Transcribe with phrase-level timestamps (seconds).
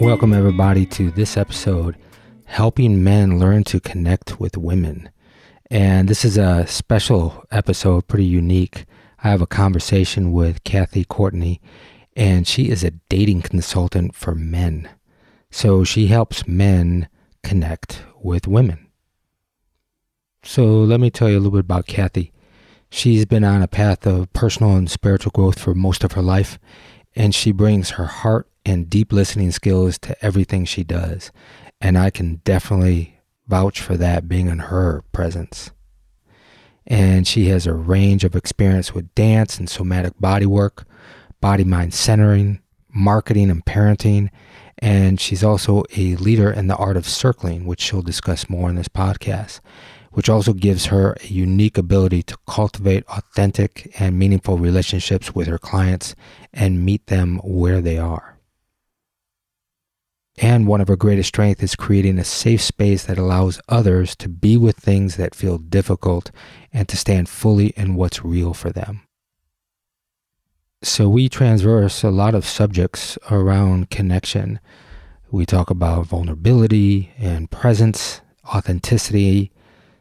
[0.00, 1.94] Welcome, everybody, to this episode
[2.46, 5.10] Helping Men Learn to Connect with Women.
[5.70, 8.86] And this is a special episode, pretty unique.
[9.22, 11.60] I have a conversation with Kathy Courtney,
[12.16, 14.88] and she is a dating consultant for men.
[15.50, 17.06] So she helps men
[17.42, 18.88] connect with women.
[20.42, 22.32] So let me tell you a little bit about Kathy.
[22.88, 26.58] She's been on a path of personal and spiritual growth for most of her life,
[27.14, 31.30] and she brings her heart and deep listening skills to everything she does.
[31.80, 35.70] And I can definitely vouch for that being in her presence.
[36.86, 40.86] And she has a range of experience with dance and somatic body work,
[41.40, 42.60] body mind centering,
[42.92, 44.30] marketing and parenting.
[44.78, 48.76] And she's also a leader in the art of circling, which she'll discuss more in
[48.76, 49.60] this podcast,
[50.12, 55.58] which also gives her a unique ability to cultivate authentic and meaningful relationships with her
[55.58, 56.14] clients
[56.52, 58.29] and meet them where they are.
[60.40, 64.28] And one of her greatest strengths is creating a safe space that allows others to
[64.28, 66.30] be with things that feel difficult
[66.72, 69.02] and to stand fully in what's real for them.
[70.82, 74.60] So we transverse a lot of subjects around connection.
[75.30, 79.52] We talk about vulnerability and presence, authenticity,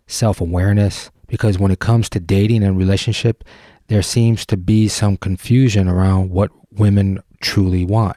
[0.07, 3.43] self awareness, because when it comes to dating and relationship,
[3.87, 8.15] there seems to be some confusion around what women truly want.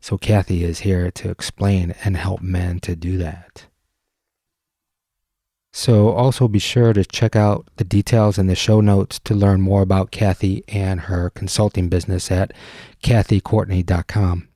[0.00, 3.66] So Kathy is here to explain and help men to do that.
[5.72, 9.60] So also be sure to check out the details in the show notes to learn
[9.60, 12.52] more about Kathy and her consulting business at
[13.04, 14.48] kathycourtney.com.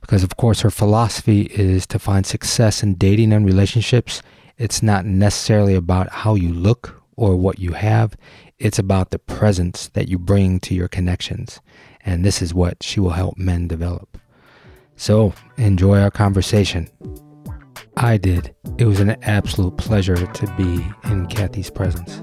[0.00, 4.22] Because of course her philosophy is to find success in dating and relationships.
[4.56, 8.16] It's not necessarily about how you look or what you have.
[8.58, 11.60] It's about the presence that you bring to your connections.
[12.04, 14.18] And this is what she will help men develop.
[14.96, 16.88] So enjoy our conversation.
[17.96, 18.54] I did.
[18.78, 22.22] It was an absolute pleasure to be in Kathy's presence.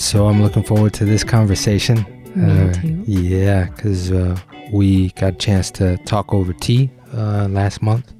[0.00, 1.98] So I'm looking forward to this conversation.
[2.36, 2.72] Uh.
[3.06, 4.36] Yeah, because uh,
[4.72, 8.12] we got a chance to talk over tea uh, last month,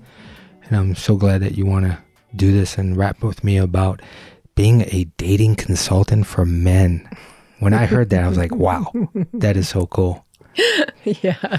[0.65, 1.99] and I'm so glad that you want to
[2.37, 4.01] do this and rap with me about
[4.55, 7.09] being a dating consultant for men.
[7.59, 8.91] When I heard that, I was like, wow,
[9.33, 10.25] that is so cool.
[11.05, 11.59] yeah.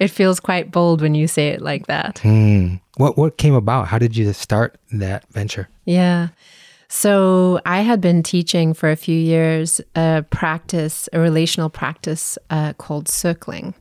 [0.00, 2.18] It feels quite bold when you say it like that.
[2.18, 2.76] Hmm.
[2.96, 3.88] What what came about?
[3.88, 5.68] How did you start that venture?
[5.84, 6.28] Yeah.
[6.88, 12.74] So I had been teaching for a few years a practice, a relational practice uh,
[12.74, 13.74] called circling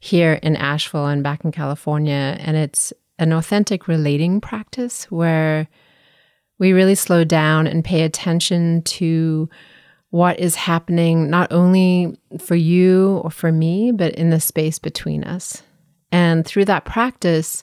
[0.00, 2.36] here in Asheville and back in California.
[2.40, 2.92] And it's
[3.22, 5.68] an authentic relating practice where
[6.58, 9.48] we really slow down and pay attention to
[10.10, 15.22] what is happening, not only for you or for me, but in the space between
[15.22, 15.62] us.
[16.10, 17.62] And through that practice,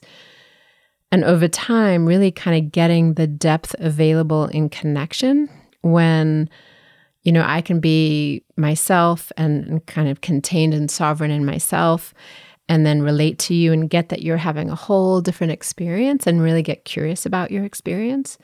[1.12, 5.50] and over time, really kind of getting the depth available in connection
[5.82, 6.48] when,
[7.22, 12.14] you know, I can be myself and, and kind of contained and sovereign in myself
[12.70, 16.40] and then relate to you and get that you're having a whole different experience and
[16.40, 18.38] really get curious about your experience.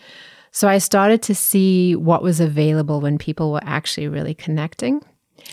[0.51, 5.01] So I started to see what was available when people were actually really connecting.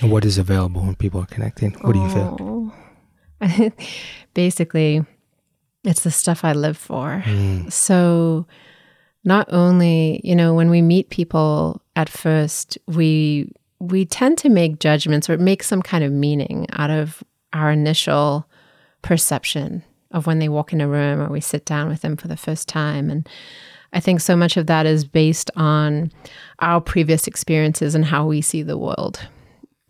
[0.01, 1.73] And what is available when people are connecting?
[1.81, 1.93] What oh.
[1.93, 2.73] do you feel?
[3.41, 3.71] Oh.
[4.33, 5.05] Basically,
[5.83, 7.21] it's the stuff I live for.
[7.27, 7.71] Mm.
[7.71, 8.47] So
[9.23, 14.79] not only, you know, when we meet people at first, we we tend to make
[14.79, 18.49] judgments or make some kind of meaning out of our initial
[19.03, 22.27] perception of when they walk in a room or we sit down with them for
[22.27, 23.09] the first time.
[23.11, 23.29] And
[23.91, 26.11] I think so much of that is based on
[26.59, 29.27] our previous experiences and how we see the world.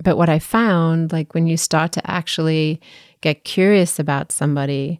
[0.04, 2.82] But what I found, like when you start to actually
[3.22, 5.00] get curious about somebody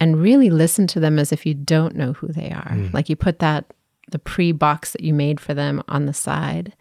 [0.00, 2.92] and really listen to them as if you don't know who they are, mm.
[2.94, 3.66] like you put that,
[4.10, 6.74] the pre box that you made for them on the side,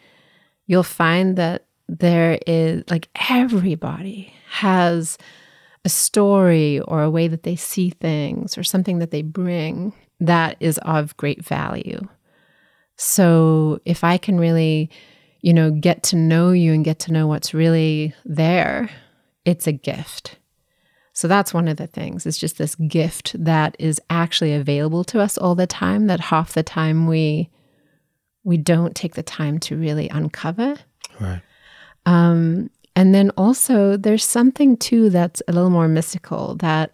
[0.67, 5.17] you'll find that there is like everybody has
[5.83, 10.55] a story or a way that they see things or something that they bring that
[10.59, 12.07] is of great value.
[12.95, 14.91] So if I can really,
[15.41, 18.89] you know, get to know you and get to know what's really there,
[19.43, 20.37] it's a gift.
[21.13, 22.25] So that's one of the things.
[22.25, 26.53] It's just this gift that is actually available to us all the time that half
[26.53, 27.49] the time we
[28.43, 30.75] we don't take the time to really uncover.
[31.19, 31.41] Right.
[32.05, 36.91] Um, and then also there's something too that's a little more mystical that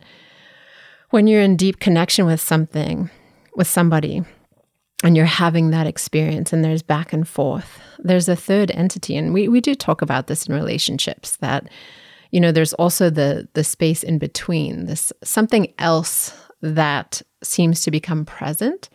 [1.10, 3.10] when you're in deep connection with something,
[3.56, 4.24] with somebody,
[5.04, 9.16] and you're having that experience and there's back and forth, there's a third entity.
[9.16, 11.70] And we, we do talk about this in relationships that,
[12.32, 17.92] you know, there's also the the space in between, this something else that seems to
[17.92, 18.90] become present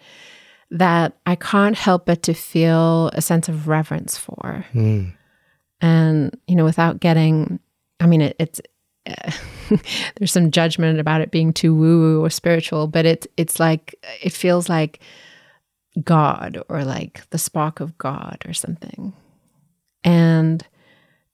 [0.70, 4.64] that I can't help but to feel a sense of reverence for.
[4.72, 5.12] Mm.
[5.82, 7.60] And, you know, without getting,
[8.00, 8.60] I mean, it, it's,
[10.16, 13.94] there's some judgment about it being too woo woo or spiritual, but it, it's like,
[14.22, 15.00] it feels like
[16.02, 19.12] God or like the spark of God or something.
[20.04, 20.66] And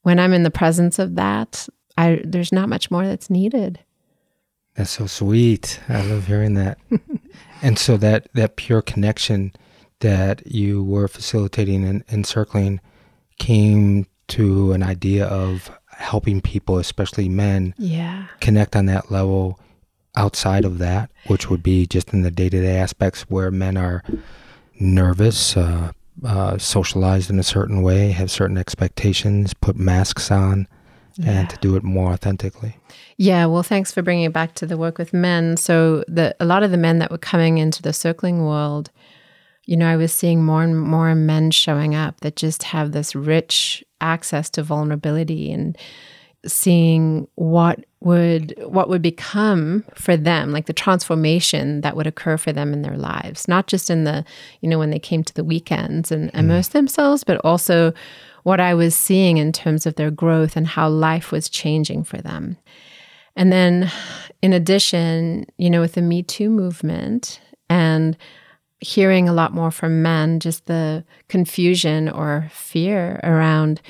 [0.03, 3.81] when I'm in the presence of that, I, there's not much more that's needed.
[4.75, 5.81] That's so sweet.
[5.89, 6.79] I love hearing that.
[7.63, 9.53] and so that that pure connection
[10.01, 12.81] that you were facilitating and in circling
[13.41, 19.59] came to an idea of helping people, especially men, yeah, connect on that level
[20.17, 23.77] outside of that, which would be just in the day to day aspects where men
[23.77, 24.03] are
[24.81, 25.93] nervous, uh,
[26.25, 30.67] uh, socialized in a certain way, have certain expectations, put masks on,
[31.15, 31.31] yeah.
[31.31, 32.77] and to do it more authentically.
[33.17, 35.57] Yeah, well, thanks for bringing it back to the work with men.
[35.57, 38.91] So, the a lot of the men that were coming into the circling world,
[39.69, 43.15] you know, I was seeing more and more men showing up that just have this
[43.15, 45.77] rich access to vulnerability and
[46.47, 52.53] seeing what would what would become for them like the transformation that would occur for
[52.53, 54.25] them in their lives not just in the
[54.61, 56.39] you know when they came to the weekends and mm.
[56.39, 57.93] immerse themselves but also
[58.45, 62.19] what i was seeing in terms of their growth and how life was changing for
[62.19, 62.57] them
[63.35, 63.91] and then
[64.43, 68.17] in addition you know with the me too movement and
[68.81, 73.81] hearing a lot more from men just the confusion or fear around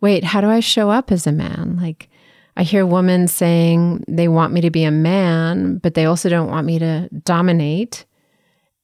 [0.00, 1.78] wait, how do I show up as a man?
[1.80, 2.08] Like,
[2.56, 6.50] I hear women saying they want me to be a man, but they also don't
[6.50, 8.04] want me to dominate.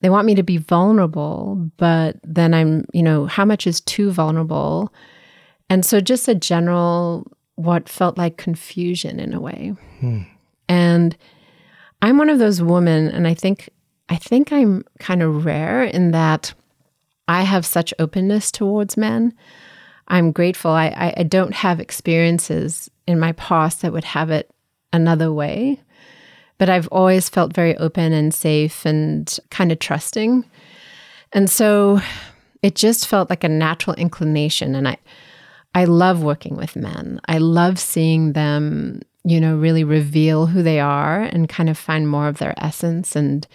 [0.01, 4.13] They want me to be vulnerable, but then I'm, you know, how much is too
[4.13, 4.93] vulnerable?
[5.69, 7.27] And so just a general,
[7.57, 9.75] what felt like confusion in a way.
[10.01, 10.23] Hmm.
[10.69, 11.17] And
[12.03, 13.71] I'm one of those women, and I think
[14.09, 16.53] I think I'm kind of rare in that
[17.27, 19.33] I have such openness towards men.
[20.09, 20.71] I'm grateful.
[20.71, 24.51] I, I, don't have experiences in my past that would have it
[24.93, 25.81] another way,
[26.59, 30.45] but I've always felt very open and safe and kind of trusting.
[31.33, 32.01] And so
[32.63, 34.75] it just felt like a natural inclination.
[34.75, 34.99] And I,
[35.75, 37.21] I love working with men.
[37.27, 42.09] I love seeing them, you know, really reveal who they are and kind of find
[42.09, 43.47] more of their essence and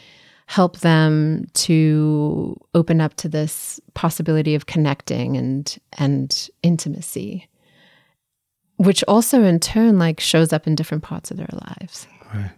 [0.50, 7.48] help them to open up to this possibility of connecting and and intimacy
[8.78, 12.08] which also in turn like shows up in different parts of their lives.
[12.34, 12.50] Right.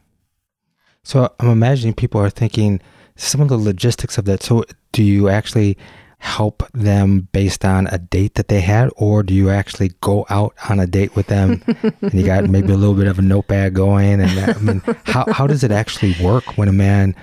[1.03, 2.79] So i'm imagining people are thinking
[3.17, 4.41] some of the logistics of that.
[4.41, 4.63] So
[4.93, 5.77] do you actually
[6.19, 10.53] help them based on a date that they had or do you actually go out
[10.69, 11.61] on a date with them
[12.01, 14.81] and you got maybe a little bit of a notepad going and that, i mean
[15.05, 17.15] how, how does it actually work when a man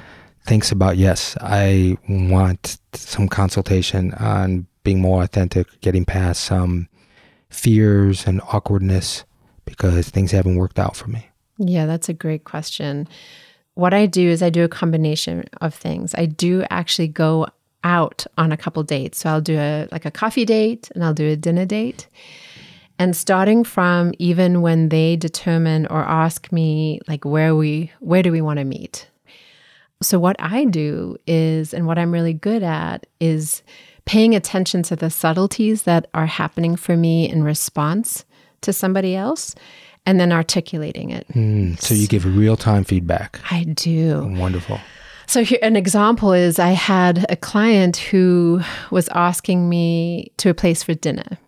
[0.49, 6.89] thinks about yes, I want some consultation on being more authentic, getting past some
[7.51, 9.25] fears and awkwardness
[9.67, 11.29] because things haven't worked out for me?
[11.59, 13.07] Yeah, that's a great question.
[13.75, 16.15] What I do is I do a combination of things.
[16.15, 17.47] I do actually go
[17.85, 19.19] out on a couple dates.
[19.19, 22.09] So I'll do a like a coffee date and I'll do a dinner date.
[22.99, 28.33] And starting from even when they determine or ask me like where we where do
[28.33, 29.09] we want to meet?
[30.01, 33.63] So, what I do is, and what I'm really good at, is
[34.05, 38.25] paying attention to the subtleties that are happening for me in response
[38.61, 39.55] to somebody else
[40.07, 41.27] and then articulating it.
[41.29, 43.41] Mm, so, you give real time feedback.
[43.51, 44.35] I do.
[44.39, 44.79] Wonderful.
[45.27, 48.61] So, here, an example is I had a client who
[48.93, 51.39] was asking me to a place for dinner.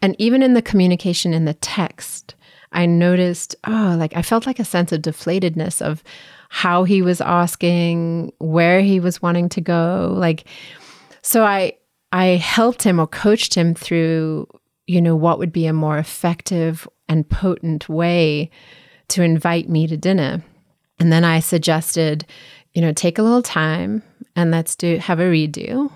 [0.00, 2.34] And even in the communication in the text,
[2.72, 6.02] I noticed, oh, like I felt like a sense of deflatedness of,
[6.48, 10.14] how he was asking, where he was wanting to go.
[10.16, 10.44] Like,
[11.22, 11.74] so I,
[12.12, 14.46] I helped him or coached him through,
[14.86, 18.50] you know, what would be a more effective and potent way
[19.08, 20.42] to invite me to dinner.
[20.98, 22.26] And then I suggested,
[22.72, 24.02] you know, take a little time
[24.34, 25.90] and let's do have a redo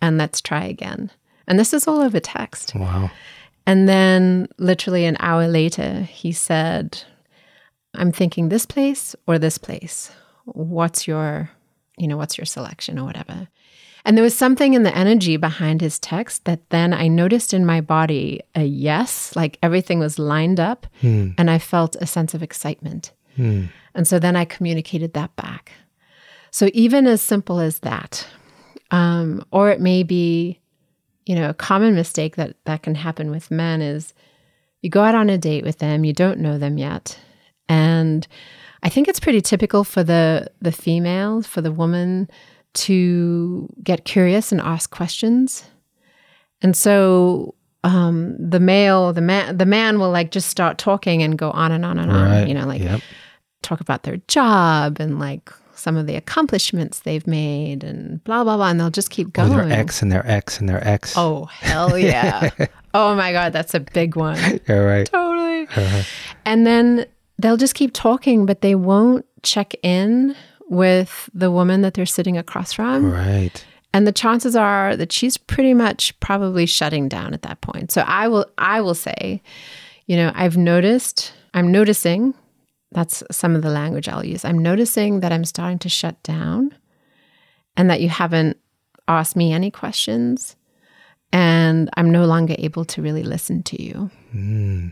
[0.00, 1.10] and let's try again.
[1.46, 2.74] And this is all over text.
[2.74, 3.10] Wow.
[3.66, 7.02] And then literally an hour later, he said,
[7.94, 10.10] I'm thinking this place or this place.
[10.44, 11.50] What's your,
[11.98, 13.48] you know, what's your selection or whatever?
[14.04, 17.64] And there was something in the energy behind his text that then I noticed in
[17.64, 21.30] my body a yes, like everything was lined up, Hmm.
[21.38, 23.12] and I felt a sense of excitement.
[23.36, 23.66] Hmm.
[23.94, 25.72] And so then I communicated that back.
[26.50, 28.26] So even as simple as that,
[28.90, 30.58] um, or it may be,
[31.24, 34.12] you know, a common mistake that that can happen with men is
[34.80, 37.18] you go out on a date with them, you don't know them yet,
[37.68, 38.26] and
[38.82, 42.28] I think it's pretty typical for the the female, for the woman
[42.74, 45.64] to get curious and ask questions.
[46.62, 47.54] And so
[47.84, 51.72] um, the male, the man, the man will like just start talking and go on
[51.72, 52.48] and on and on.
[52.48, 53.00] You know, like Yep.
[53.62, 58.56] talk about their job and like some of the accomplishments they've made and blah blah
[58.56, 59.68] blah, and they'll just keep Oh, going.
[59.68, 61.14] their ex and their ex and their ex.
[61.16, 62.50] Oh hell yeah!
[62.94, 64.38] oh my god, that's a big one.
[64.68, 65.06] Yeah, right.
[65.06, 65.62] Totally.
[65.66, 66.02] Uh-huh.
[66.44, 67.06] And then
[67.42, 70.34] they'll just keep talking, but they won't check in
[70.68, 73.12] with the woman that they're sitting across from.
[73.12, 73.64] Right.
[73.92, 77.92] And the chances are that she's pretty much probably shutting down at that point.
[77.92, 79.42] So I will I will say,
[80.06, 82.34] you know, I've noticed, I'm noticing,
[82.92, 84.44] that's some of the language I'll use.
[84.44, 86.74] I'm noticing that I'm starting to shut down
[87.76, 88.58] and that you haven't
[89.08, 90.56] asked me any questions
[91.32, 94.10] and I'm no longer able to really listen to you.
[94.30, 94.88] Hmm.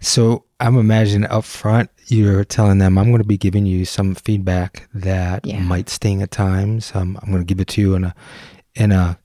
[0.00, 4.14] So I'm imagining up front, you're telling them, I'm going to be giving you some
[4.14, 5.60] feedback that Yeah.
[5.60, 6.92] might sting at times.
[6.94, 8.14] Um, I'm going to give it to you in a,
[8.76, 9.18] in a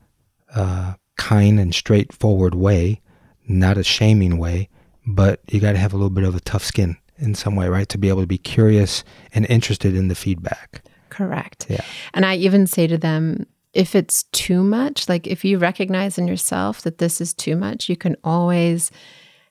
[0.55, 3.01] uh, kind and straightforward way,
[3.47, 4.69] not a shaming way,
[5.05, 7.67] but you got to have a little bit of a tough skin in some way,
[7.69, 7.87] right?
[7.89, 9.03] To be able to be curious
[9.33, 10.83] and interested in the feedback.
[11.09, 11.67] Correct.
[11.69, 11.81] Yeah.
[12.15, 16.27] And I even say to them, if it's too much, like if you recognize in
[16.27, 18.89] yourself that this is too much, you can always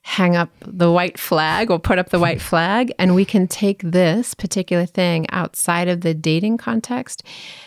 [0.07, 3.81] hang up the white flag or put up the white flag, and we can take
[3.83, 7.23] this particular thing outside of the dating context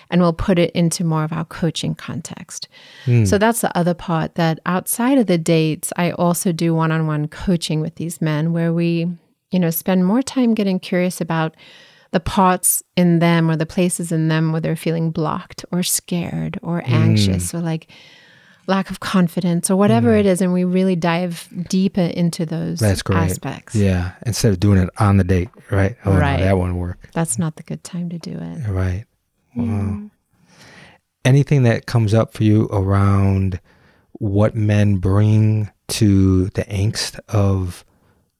[0.08, 2.66] and we'll put it into more of our coaching context.
[3.04, 3.26] Hmm.
[3.26, 7.06] So that's the other part that outside of the dates, I also do one on
[7.06, 9.06] one coaching with these men where we,
[9.50, 11.54] you know, spend more time getting curious about
[12.10, 16.58] the parts in them or the places in them where they're feeling blocked or scared
[16.62, 16.94] or hmm.
[16.94, 17.88] anxious or like
[18.66, 20.20] lack of confidence or whatever mm.
[20.20, 20.40] it is.
[20.40, 23.18] And we really dive deeper into those That's great.
[23.18, 23.74] aspects.
[23.74, 24.12] Yeah.
[24.26, 25.96] Instead of doing it on the date, right?
[26.04, 26.40] Oh, no, Right.
[26.40, 27.08] that won't work.
[27.12, 28.68] That's not the good time to do it.
[28.68, 29.04] Right.
[29.56, 30.10] Wow.
[31.24, 33.60] Anything that comes up for you around
[34.12, 37.84] what men bring to the angst of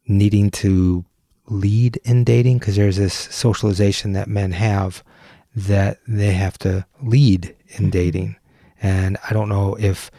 [0.06, 1.04] needing to
[1.46, 2.58] lead in dating?
[2.58, 5.02] Because there's this socialization that men have
[5.54, 7.90] that they have to lead in mm-hmm.
[7.90, 8.36] dating.
[8.80, 10.10] And I don't know if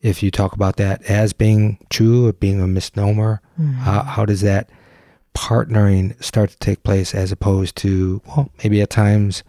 [0.00, 3.42] if you talk about that as being true or being a misnomer.
[3.60, 3.72] Mm-hmm.
[3.80, 4.70] How, how does that
[5.34, 9.44] partnering start to take place as opposed to, well, maybe at times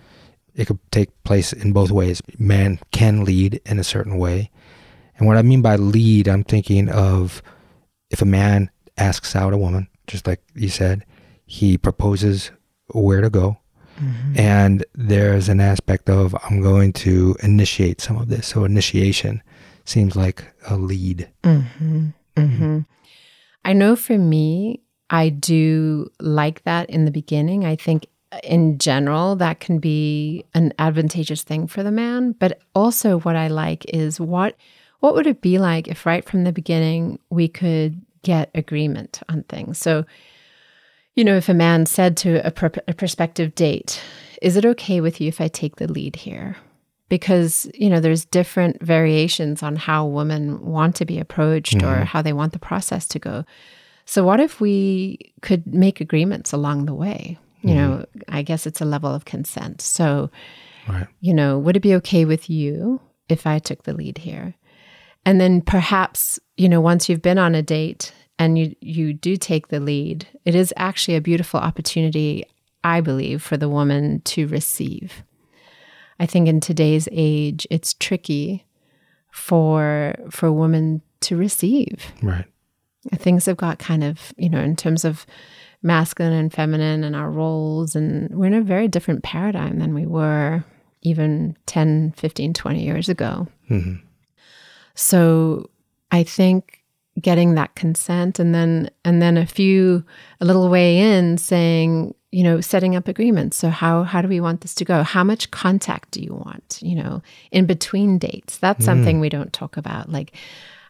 [0.54, 2.22] it could take place in both ways.
[2.38, 4.52] Man can lead in a certain way.
[5.18, 7.42] And what I mean by lead, I'm thinking of
[8.10, 11.06] if a man asks out a woman, just like you said,
[11.46, 12.52] he proposes
[12.94, 13.58] where to go.
[14.02, 14.40] Mm-hmm.
[14.40, 18.48] And there's an aspect of, I'm going to initiate some of this.
[18.48, 19.44] So, initiation
[19.86, 21.30] seems like a lead.
[22.38, 22.80] hmm
[23.64, 24.82] I know for me,
[25.12, 27.66] I do like that in the beginning.
[27.66, 32.32] I think uh, in general, that can be an advantageous thing for the man.
[32.32, 34.56] But also, what I like is what
[35.02, 39.44] what would it be like if right from the beginning we could get agreement on
[39.44, 39.78] things?
[39.78, 40.06] So,
[41.22, 44.02] you know, if a man said to a, pr- a prospective date,
[44.42, 46.58] "Is it okay with you if I take the lead here?"
[47.10, 52.04] because you know there's different variations on how women want to be approached or mm-hmm.
[52.04, 53.46] how they want the process to go.
[54.06, 57.38] So what if we could make agreements along the way?
[57.62, 58.36] You know mm-hmm.
[58.36, 59.82] i guess it's a level of consent.
[59.82, 60.32] So
[60.88, 61.06] Right.
[61.20, 63.00] you know would it be okay with you
[63.30, 64.56] if i took the lead here?
[65.24, 69.38] And then perhaps you know once you've been on a date and you you do
[69.38, 72.44] take the lead it is actually a beautiful opportunity
[72.84, 75.24] i believe for the woman to receive
[76.22, 78.64] I think in today's age, it's tricky
[79.32, 82.14] for for women to receive.
[82.22, 82.46] Right.
[83.16, 85.26] Things have got kind of, you know, in terms of
[85.82, 90.06] masculine and feminine and our roles, and we're in a very different paradigm than we
[90.06, 90.64] were
[91.02, 93.48] even 10, 15, 20 years ago.
[93.68, 93.96] hmm
[94.94, 95.72] So
[96.12, 96.81] I think
[97.22, 100.04] getting that consent and then and then a few
[100.40, 103.58] a little way in saying, you know, setting up agreements.
[103.58, 105.04] So how how do we want this to go?
[105.04, 106.80] How much contact do you want?
[106.82, 108.58] You know, in between dates.
[108.58, 108.86] That's mm.
[108.86, 110.10] something we don't talk about.
[110.10, 110.34] Like,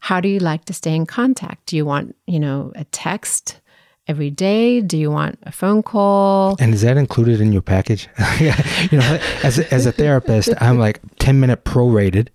[0.01, 1.67] how do you like to stay in contact?
[1.67, 3.59] Do you want, you know, a text?
[4.07, 4.81] Every day?
[4.81, 6.55] Do you want a phone call?
[6.59, 8.09] And is that included in your package?
[8.39, 12.29] you know, as a, as a therapist, I'm like 10 minute prorated.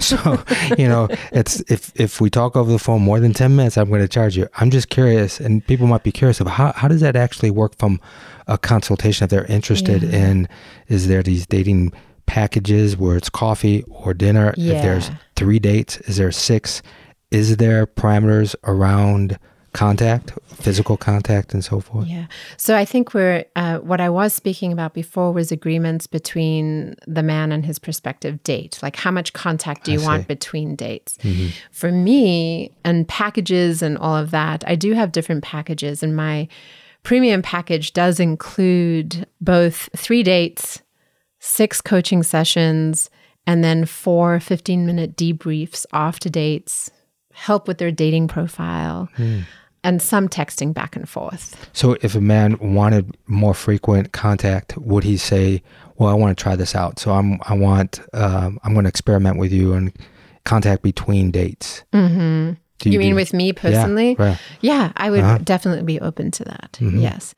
[0.02, 0.42] so,
[0.76, 3.88] you know, it's if if we talk over the phone more than 10 minutes, I'm
[3.88, 4.48] going to charge you.
[4.56, 7.76] I'm just curious, and people might be curious of how how does that actually work
[7.78, 8.00] from
[8.46, 10.18] a consultation if they're interested Yeah.
[10.28, 10.48] in
[10.88, 11.92] is there these dating
[12.26, 14.54] packages where it's coffee or dinner?
[14.56, 16.82] If there's three dates, is there six?
[17.30, 19.38] Is there parameters around
[19.74, 22.06] contact, physical contact, and so forth?
[22.06, 22.26] Yeah.
[22.56, 27.22] So I think we're, uh, what I was speaking about before was agreements between the
[27.22, 28.78] man and his prospective date.
[28.82, 31.18] Like, how much contact do you want between dates?
[31.70, 36.02] For me, and packages and all of that, I do have different packages.
[36.02, 36.48] And my
[37.02, 40.82] premium package does include both three dates,
[41.40, 43.10] six coaching sessions,
[43.46, 46.90] and then four 15 minute debriefs off to dates,
[47.32, 49.08] help with their dating profile.
[49.84, 51.54] And some texting back and forth.
[51.74, 55.62] So, if a man wanted more frequent contact, would he say,
[55.96, 56.98] "Well, I want to try this out.
[56.98, 59.92] So I'm I want um, I'm going to experiment with you and
[60.44, 62.54] contact between dates." Mm-hmm.
[62.78, 64.16] Do You, mean with me personally?
[64.18, 64.38] right.
[64.60, 65.38] Yeah, I would Uh-huh.
[65.44, 66.76] definitely be open to that.
[66.80, 67.34] Yes.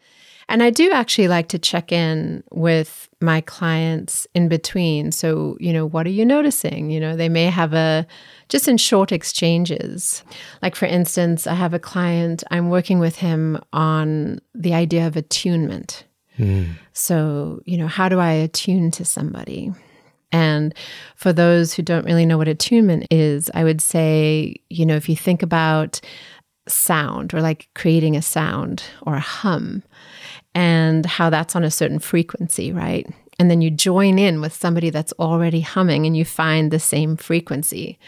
[0.49, 5.11] And I do actually like to check in with my clients in between.
[5.11, 6.91] So, you know, what are you noticing?
[6.91, 8.07] You know, they may have a
[8.49, 10.23] just in short exchanges.
[10.62, 15.17] Like, for instance, I have a client, I'm working with him on the idea of
[15.17, 16.05] attunement.
[16.37, 16.65] Hmm.
[16.93, 19.73] So, you know, how do I attune to somebody?
[20.33, 20.75] And
[21.15, 25.09] for those who don't really know what attunement is, I would say, you know, if
[25.09, 26.00] you think about
[26.68, 29.82] sound or like creating a sound or a hum
[30.54, 33.06] and how that's on a certain frequency, right?
[33.38, 37.17] And then you join in with somebody that's already humming and you find the same
[37.17, 37.99] frequency.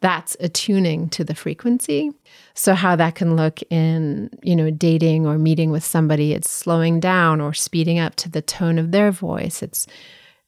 [0.00, 2.10] That's attuning to the frequency.
[2.54, 7.00] So how that can look in, you know, dating or meeting with somebody, it's slowing
[7.00, 9.62] down or speeding up to the tone of their voice.
[9.62, 9.86] It's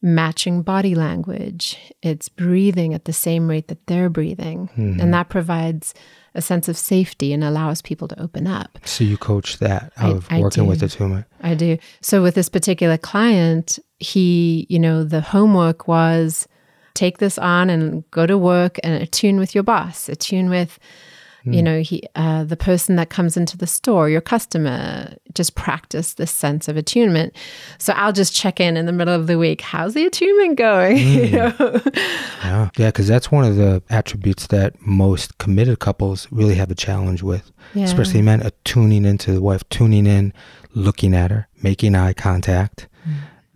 [0.02, 1.78] matching body language.
[2.02, 4.68] It's breathing at the same rate that they're breathing.
[4.76, 5.00] Mm-hmm.
[5.00, 5.94] And that provides
[6.36, 8.78] a sense of safety and allows people to open up.
[8.84, 11.24] So you coach that I- of working with attunement.
[11.42, 11.78] I do.
[12.00, 16.46] So with this particular client, he, you know, the homework was
[16.94, 20.78] take this on and go to work and attune with your boss, attune with,
[21.46, 25.14] you know, he uh, the person that comes into the store, your customer.
[25.34, 27.36] Just practice this sense of attunement.
[27.78, 29.60] So I'll just check in in the middle of the week.
[29.60, 30.96] How's the attunement going?
[31.06, 31.80] You know?
[32.42, 36.74] Yeah, yeah, because that's one of the attributes that most committed couples really have a
[36.74, 37.84] challenge with, Yeah.
[37.84, 40.32] especially men uh, tuning into the wife, tuning in,
[40.74, 42.88] looking at her, making eye contact,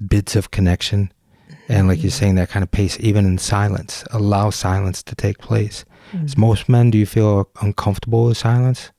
[0.06, 1.10] bits of connection,
[1.68, 5.38] and like you're saying, that kind of pace, even in silence, allow silence to take
[5.38, 5.84] place.
[6.10, 6.24] Hmm.
[6.24, 8.90] As most men, do you feel uncomfortable with silence?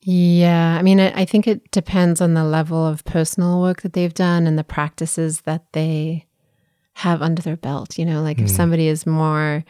[0.00, 3.92] Yeah, I mean, I I think it depends on the level of personal work that
[3.92, 6.26] they've done and the practices that they
[6.94, 7.98] have under their belt.
[7.98, 8.56] You know, like if hmm.
[8.56, 9.64] somebody is more,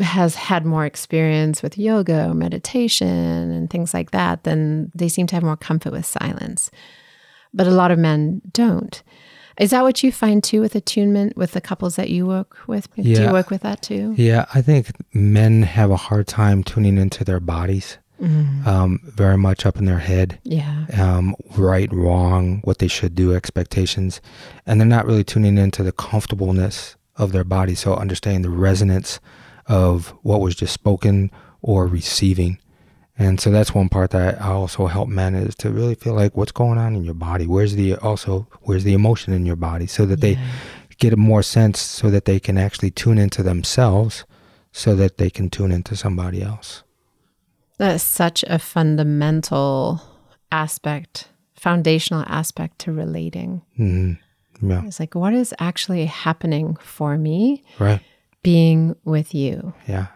[0.00, 5.26] has had more experience with yoga or meditation and things like that, then they seem
[5.28, 6.70] to have more comfort with silence.
[7.54, 9.02] But a lot of men don't.
[9.62, 12.88] Is that what you find too with attunement with the couples that you work with?
[12.96, 13.16] Yeah.
[13.16, 14.12] Do you work with that too?
[14.16, 19.64] Yeah, I think men have a hard time tuning into their bodies, um, very much
[19.64, 20.38] up in their head.
[20.42, 20.86] Yeah.
[20.98, 24.20] um, right, wrong, what they should do, expectations,
[24.66, 27.76] and they're not really tuning into the comfortableness of their body.
[27.76, 29.20] So understanding the resonance
[29.66, 32.58] of what was just spoken or receiving.
[33.18, 36.36] And so that's one part that I also help men is to really feel like
[36.36, 37.46] what's going on in your body.
[37.46, 40.38] Where's the also where's the emotion in your body, so that they
[40.98, 44.24] get a more sense, so that they can actually tune into themselves,
[44.72, 46.82] so that they can tune into somebody else.
[47.78, 50.00] That's such a fundamental
[50.50, 53.62] aspect, foundational aspect to relating.
[53.76, 54.12] hmm
[54.62, 58.00] Yeah, It's like, what is actually happening for me right.
[58.42, 59.74] being with you?
[59.88, 60.06] Yeah.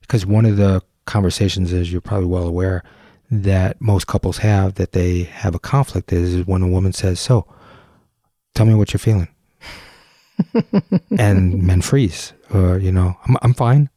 [0.00, 2.82] Because one of the conversations, as you're probably well aware,
[3.30, 7.46] that most couples have that they have a conflict is, when a woman says, So,
[8.54, 9.28] tell me what you're feeling.
[11.18, 13.88] and men freeze, or, you know, I'm, I'm fine.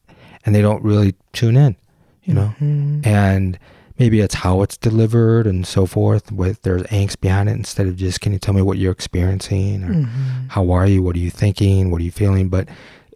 [0.46, 1.76] And they don't really tune in,
[2.24, 2.54] you know?
[2.60, 3.02] Mm-hmm.
[3.04, 3.60] And
[4.00, 7.98] maybe it's how it's delivered and so forth, with there's angst behind it instead of
[7.98, 9.84] just, Can you tell me what you're experiencing?
[9.84, 10.48] Or mm-hmm.
[10.48, 11.04] how are you?
[11.04, 11.92] What are you thinking?
[11.92, 12.50] What are you feeling?
[12.50, 12.70] But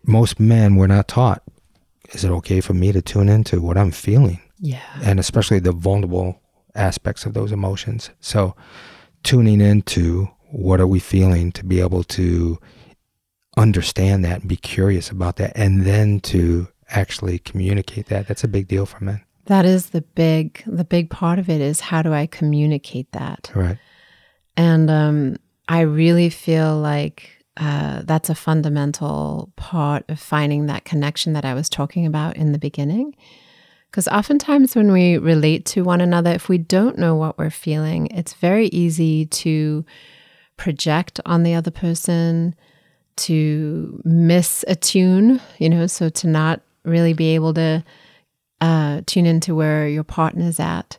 [0.06, 1.42] most men, we're not taught
[2.14, 4.40] is it okay for me to tune into what I'm feeling?
[4.60, 4.82] Yeah.
[5.04, 6.42] And especially the vulnerable
[6.76, 8.10] aspects of those emotions.
[8.20, 8.56] So
[9.24, 12.60] tuning into what are we feeling to be able to
[13.58, 18.48] understand that and be curious about that and then to actually communicate that that's a
[18.48, 22.02] big deal for men That is the big the big part of it is how
[22.02, 23.52] do I communicate that?
[23.56, 23.78] right
[24.58, 31.34] And um, I really feel like uh, that's a fundamental part of finding that connection
[31.34, 33.16] that I was talking about in the beginning.
[33.90, 38.08] Because oftentimes when we relate to one another, if we don't know what we're feeling,
[38.08, 39.86] it's very easy to
[40.58, 42.56] project on the other person,
[43.16, 47.84] to miss a tune, you know, so to not really be able to
[48.62, 50.98] uh, tune into where your partner's at.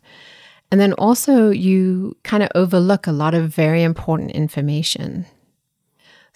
[0.71, 5.27] And then also, you kind of overlook a lot of very important information.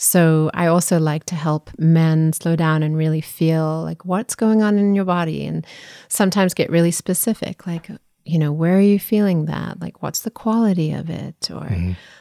[0.00, 4.62] So, I also like to help men slow down and really feel like what's going
[4.62, 5.66] on in your body and
[6.08, 7.90] sometimes get really specific, like,
[8.24, 9.80] you know, where are you feeling that?
[9.80, 11.50] Like, what's the quality of it?
[11.50, 11.68] Or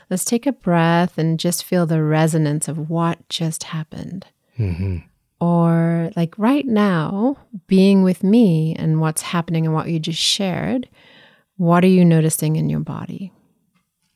[0.10, 4.26] let's take a breath and just feel the resonance of what just happened.
[4.56, 4.98] hmm
[5.40, 7.38] Or, like, right now,
[7.68, 10.90] being with me and what's happening and what you just shared,
[11.58, 13.32] what are you noticing in your body?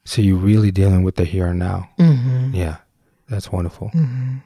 [0.03, 2.55] so you're really dealing with the here and now Mm-hmm.
[2.55, 2.77] yeah
[3.31, 4.37] that's wonderful mm-hmm.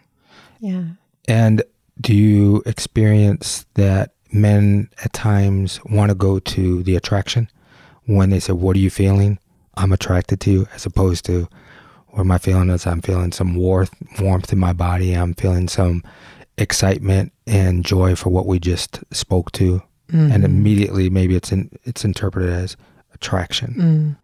[0.60, 0.84] Yeah.
[1.28, 1.64] And
[2.02, 7.50] do you experience that men at times want to go to the attraction
[8.06, 9.40] when they say, What are you feeling?
[9.78, 11.48] I'm attracted to you, as opposed to
[12.08, 15.14] what am I feeling is I'm feeling some warmth, warmth in my body.
[15.14, 16.02] I'm feeling some
[16.58, 19.82] excitement and joy for what we just spoke to.
[20.10, 20.46] And mm-hmm.
[20.46, 22.78] immediately maybe it's in, it's interpreted as
[23.14, 23.74] attraction.
[23.74, 24.18] Mm.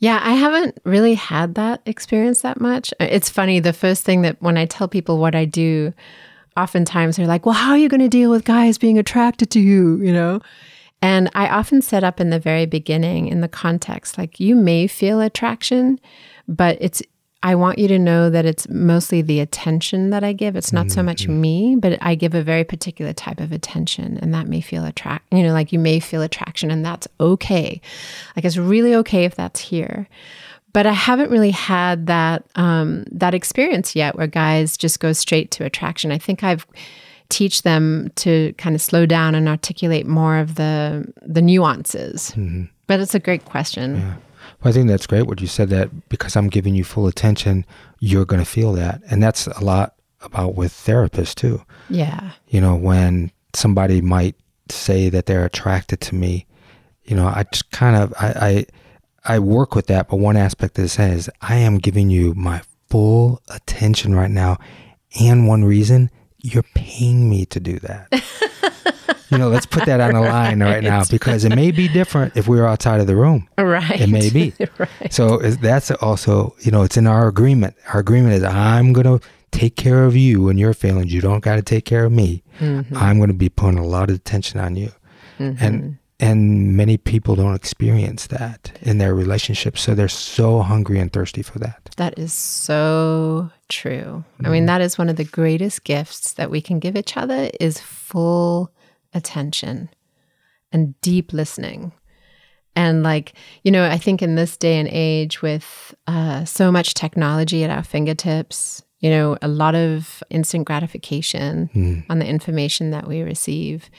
[0.00, 2.92] Yeah, I haven't really had that experience that much.
[2.98, 5.92] It's funny, the first thing that when I tell people what I do,
[6.56, 9.60] oftentimes they're like, well, how are you going to deal with guys being attracted to
[9.60, 10.00] you?
[10.00, 10.40] You know?
[11.02, 14.86] And I often set up in the very beginning in the context, like you may
[14.86, 16.00] feel attraction,
[16.48, 17.02] but it's,
[17.42, 20.56] I want you to know that it's mostly the attention that I give.
[20.56, 24.34] It's not so much me, but I give a very particular type of attention, and
[24.34, 25.26] that may feel attract.
[25.32, 27.80] You know, like you may feel attraction, and that's okay.
[28.36, 30.06] Like it's really okay if that's here.
[30.74, 35.50] But I haven't really had that um, that experience yet, where guys just go straight
[35.52, 36.12] to attraction.
[36.12, 36.66] I think I've
[37.30, 42.34] teach them to kind of slow down and articulate more of the the nuances.
[42.86, 43.96] But it's a great question.
[43.96, 44.14] Yeah.
[44.62, 47.64] Well, I think that's great what you said that because I'm giving you full attention,
[47.98, 49.00] you're going to feel that.
[49.10, 51.62] And that's a lot about with therapists too.
[51.88, 52.32] Yeah.
[52.48, 54.36] you know, when somebody might
[54.68, 56.46] say that they're attracted to me,
[57.04, 58.66] you know, I just kind of I
[59.24, 62.34] I, I work with that, but one aspect of this is I am giving you
[62.34, 64.58] my full attention right now,
[65.18, 68.08] and one reason you're paying me to do that.
[69.30, 72.36] you know, let's put that on the line right now because it may be different
[72.36, 73.48] if we're outside of the room.
[73.56, 74.00] Right.
[74.00, 74.52] It may be.
[74.78, 75.12] right.
[75.12, 77.76] So that's also, you know, it's in our agreement.
[77.92, 81.12] Our agreement is I'm going to take care of you and your feelings.
[81.12, 82.42] You don't got to take care of me.
[82.58, 82.96] Mm-hmm.
[82.96, 84.92] I'm going to be putting a lot of attention on you.
[85.38, 85.64] Mm-hmm.
[85.64, 91.10] And and many people don't experience that in their relationships, so they're so hungry and
[91.10, 91.94] thirsty for that.
[91.96, 94.22] That is so true.
[94.44, 94.66] I mean, mm-hmm.
[94.66, 98.70] that is one of the greatest gifts that we can give each other is full
[99.14, 99.90] attention
[100.72, 101.92] and deep listening.
[102.76, 103.32] And like,
[103.64, 107.70] you know, I think in this day and age with uh, so much technology at
[107.70, 111.68] our fingertips, you know, a lot of instant gratification
[112.08, 113.90] on the information that we receive.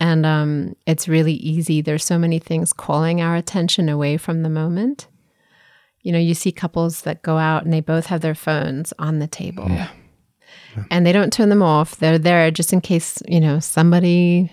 [0.00, 1.82] And um, it's really easy.
[1.82, 5.06] There's so many things calling our attention away from the moment.
[6.02, 9.18] You know, you see couples that go out and they both have their phones on
[9.18, 9.66] the table.
[10.90, 11.96] And they don't turn them off.
[11.96, 14.52] They're there just in case, you know, somebody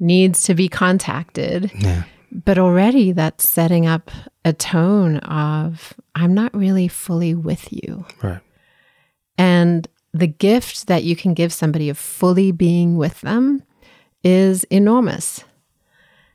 [0.00, 1.70] needs to be contacted.
[1.74, 2.04] Yeah.
[2.32, 4.10] But already that's setting up
[4.44, 8.04] a tone of, I'm not really fully with you.
[8.22, 8.40] Right.
[9.38, 13.62] And the gift that you can give somebody of fully being with them
[14.22, 15.44] is enormous.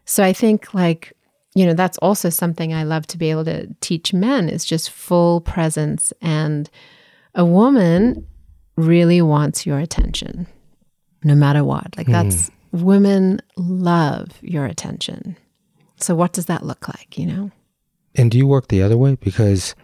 [0.05, 1.13] So I think, like,
[1.55, 4.89] you know, that's also something I love to be able to teach men is just
[4.89, 6.13] full presence.
[6.21, 6.69] And
[7.35, 8.25] a woman
[8.79, 10.47] really wants your attention
[11.23, 11.97] no matter what.
[11.97, 15.35] Like, that's women love your attention.
[15.97, 17.51] So, what does that look like, you know?
[18.15, 19.15] And do you work the other way?
[19.15, 19.75] Because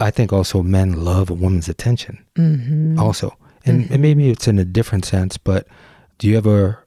[0.00, 2.24] I think also men love a woman's attention.
[2.36, 2.98] Mm-hmm.
[2.98, 3.36] Also,
[3.66, 5.66] and, and maybe it's in a different sense, but
[6.18, 6.86] do you ever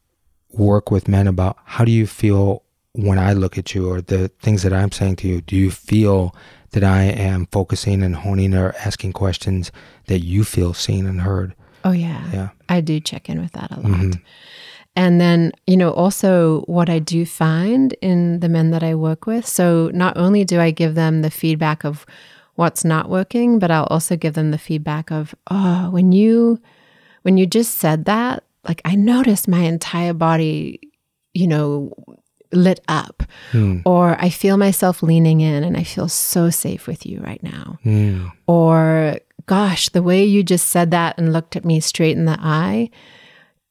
[0.51, 4.29] work with men about how do you feel when I look at you or the
[4.39, 5.41] things that I'm saying to you?
[5.41, 6.35] Do you feel
[6.71, 9.71] that I am focusing and honing or asking questions
[10.07, 11.55] that you feel seen and heard?
[11.83, 12.29] Oh, yeah.
[12.31, 12.49] Yeah.
[12.69, 13.85] I do check in with that a lot.
[13.85, 14.21] Mm-hmm.
[14.95, 19.27] And then, you know, also what I do find in the men that I work
[19.27, 19.45] with.
[19.45, 22.05] So not only do I give them the feedback of
[22.55, 26.59] what's not working, but I'll also give them the feedback of, oh, when you
[27.21, 30.79] when you just said that, like I noticed my entire body,
[31.33, 31.93] you know,
[32.51, 33.23] lit up.
[33.51, 33.81] Mm.
[33.85, 37.79] Or I feel myself leaning in and I feel so safe with you right now.
[37.85, 38.31] Mm.
[38.47, 42.37] Or gosh, the way you just said that and looked at me straight in the
[42.39, 42.89] eye,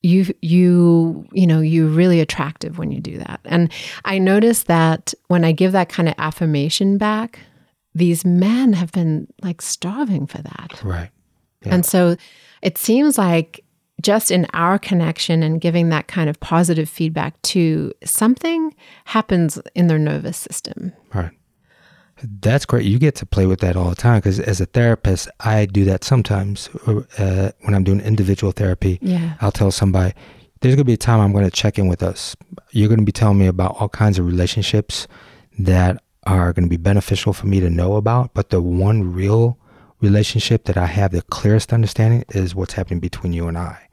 [0.02, 3.72] you you you know you're really attractive when you do that and
[4.04, 7.40] i notice that when i give that kind of affirmation back
[7.94, 11.10] these men have been like starving for that Right.
[11.64, 11.74] Yeah.
[11.74, 12.16] and so
[12.62, 13.64] it seems like
[14.06, 18.72] just in our connection and giving that kind of positive feedback to something
[19.06, 21.30] happens in their nervous system Right.
[22.22, 22.86] That's great.
[22.86, 25.84] You get to play with that all the time because as a therapist, I do
[25.84, 26.68] that sometimes
[27.18, 28.98] uh, when I'm doing individual therapy.
[29.02, 30.14] yeah I'll tell somebody,
[30.60, 32.34] there's going to be a time I'm going to check in with us.
[32.70, 35.06] You're going to be telling me about all kinds of relationships
[35.58, 38.32] that are going to be beneficial for me to know about.
[38.32, 39.58] But the one real
[40.00, 43.85] relationship that I have the clearest understanding is what's happening between you and I.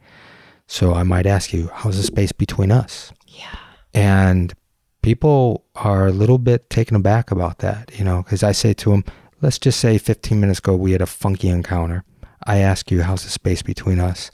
[0.68, 3.12] So I might ask you, how's the space between us?
[3.28, 3.58] yeah
[3.94, 4.54] And
[5.02, 8.92] people are a little bit taken aback about that, you know, because I say to
[8.92, 9.04] them,
[9.42, 12.04] let's just say 15 minutes ago we had a funky encounter.
[12.46, 14.32] I ask you, how's the space between us?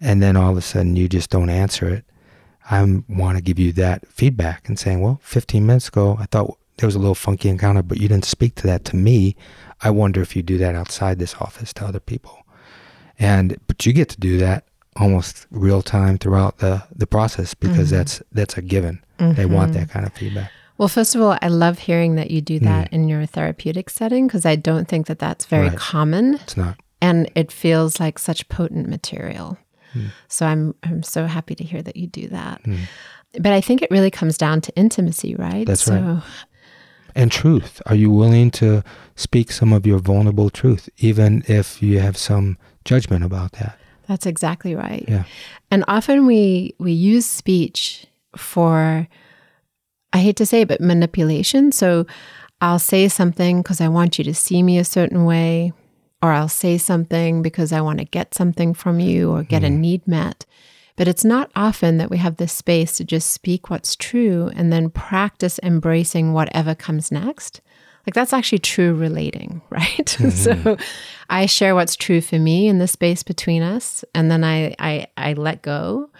[0.00, 2.04] And then all of a sudden you just don't answer it.
[2.70, 6.58] I want to give you that feedback and saying, well, 15 minutes ago I thought
[6.78, 9.36] there was a little funky encounter, but you didn't speak to that to me.
[9.82, 12.38] I wonder if you do that outside this office to other people.
[13.18, 14.64] And, but you get to do that
[14.96, 19.02] almost real time throughout the, the process because that's, that's a given.
[19.18, 20.50] They want that kind of feedback.
[20.78, 22.92] Well, first of all, I love hearing that you do that Mm.
[22.94, 25.78] in your therapeutic setting because I don't think that that's very Right.
[25.78, 26.76] common It's not.
[27.00, 29.58] and it feels like such potent material.
[29.92, 30.06] Hmm.
[30.26, 32.62] So I'm I'm so happy to hear that you do that.
[32.64, 32.78] Mm.
[33.38, 35.66] But I think it really comes down to intimacy, right?
[35.66, 36.22] That's so right.
[37.14, 37.80] And truth.
[37.86, 38.82] Are you willing to
[39.14, 43.78] speak some of your vulnerable truth, even if you have some judgment about that?
[44.12, 45.04] That's exactly right.
[45.08, 45.24] Yeah.
[45.70, 49.08] And often we we use speech for
[50.12, 51.72] I hate to say it, but manipulation.
[51.72, 52.06] So
[52.60, 55.72] I'll say something because I want you to see me a certain way,
[56.22, 59.68] or I'll say something because I want to get something from you or get a
[59.68, 59.80] mm-hmm.
[59.80, 60.44] need met.
[60.96, 64.70] But it's not often that we have the space to just speak what's true and
[64.70, 67.62] then practice embracing whatever comes next.
[68.06, 70.08] Like that's actually true relating, right?
[70.08, 70.82] so mm-hmm.
[71.30, 75.06] I share what's true for me in the space between us, and then I, I
[75.16, 76.10] I let go.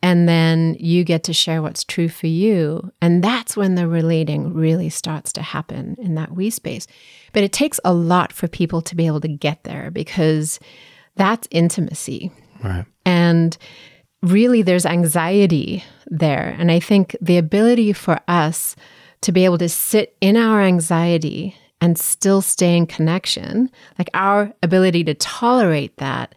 [0.00, 2.92] And then you get to share what's true for you.
[3.02, 6.86] And that's when the relating really starts to happen in that we space.
[7.32, 10.60] But it takes a lot for people to be able to get there because
[11.16, 12.30] that's intimacy.
[12.62, 12.84] Right.
[13.04, 13.58] And
[14.22, 16.54] really, there's anxiety there.
[16.58, 18.76] And I think the ability for us
[19.22, 24.52] to be able to sit in our anxiety and still stay in connection, like our
[24.62, 26.34] ability to tolerate that,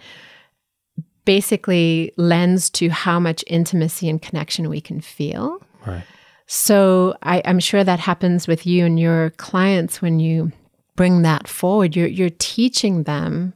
[1.26, 5.62] basically lends to how much intimacy and connection we can feel.
[5.86, 6.04] Right.
[6.48, 10.52] So I, I'm sure that happens with you and your clients when you
[10.96, 11.96] bring that forward.
[11.96, 13.54] You're you're teaching them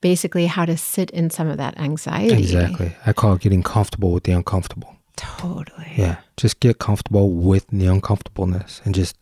[0.00, 2.34] basically how to sit in some of that anxiety.
[2.34, 2.94] Exactly.
[3.04, 4.96] I call it getting comfortable with the uncomfortable.
[5.18, 5.92] Totally.
[5.96, 6.18] Yeah.
[6.36, 9.16] Just get comfortable with the uncomfortableness and just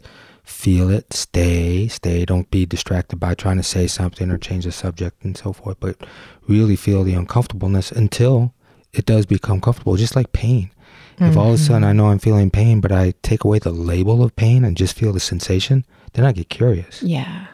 [0.44, 1.12] feel it.
[1.12, 2.24] Stay, stay.
[2.24, 5.78] Don't be distracted by trying to say something or change the subject and so forth,
[5.80, 6.06] but
[6.46, 8.52] really feel the uncomfortableness until
[8.92, 10.70] it does become comfortable, just like pain.
[11.18, 11.88] If all of a sudden mm-hmm.
[11.88, 14.94] I know I'm feeling pain, but I take away the label of pain and just
[14.98, 17.02] feel the sensation, then I get curious.
[17.02, 17.46] Yeah.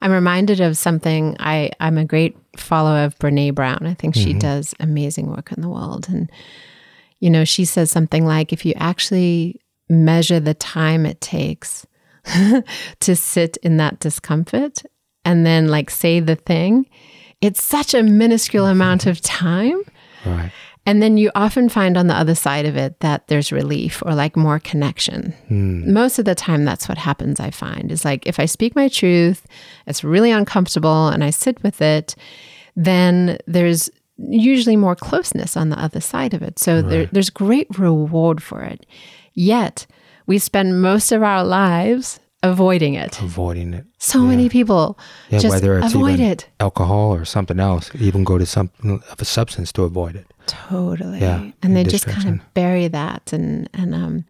[0.00, 1.36] I'm reminded of something.
[1.38, 3.86] I, I'm a great follower of Brene Brown.
[3.86, 4.38] I think she mm-hmm.
[4.38, 6.08] does amazing work in the world.
[6.08, 6.32] And,
[7.22, 11.86] you know, she says something like if you actually measure the time it takes
[13.00, 14.82] to sit in that discomfort
[15.24, 16.84] and then like say the thing,
[17.40, 19.80] it's such a minuscule amount of time.
[20.26, 20.50] Right.
[20.84, 24.16] And then you often find on the other side of it that there's relief or
[24.16, 25.32] like more connection.
[25.46, 25.92] Hmm.
[25.92, 28.88] Most of the time, that's what happens, I find, is like if I speak my
[28.88, 29.46] truth,
[29.86, 32.16] it's really uncomfortable and I sit with it,
[32.74, 33.90] then there's
[34.28, 36.58] usually more closeness on the other side of it.
[36.58, 38.86] So there, there's great reward for it.
[39.34, 39.86] Yet,
[40.26, 43.20] we spend most of our lives avoiding it.
[43.20, 43.84] Avoiding it.
[43.98, 44.98] So many people
[45.30, 46.48] Yeah, just whether it's avoid it.
[46.58, 50.26] alcohol or something else, even go to something of a substance to avoid it.
[50.46, 51.20] Totally.
[51.20, 54.24] Yeah, and they just kind of bury that and and um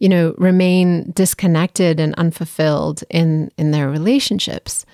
[0.00, 4.84] you know remain disconnected and unfulfilled in in their relationships.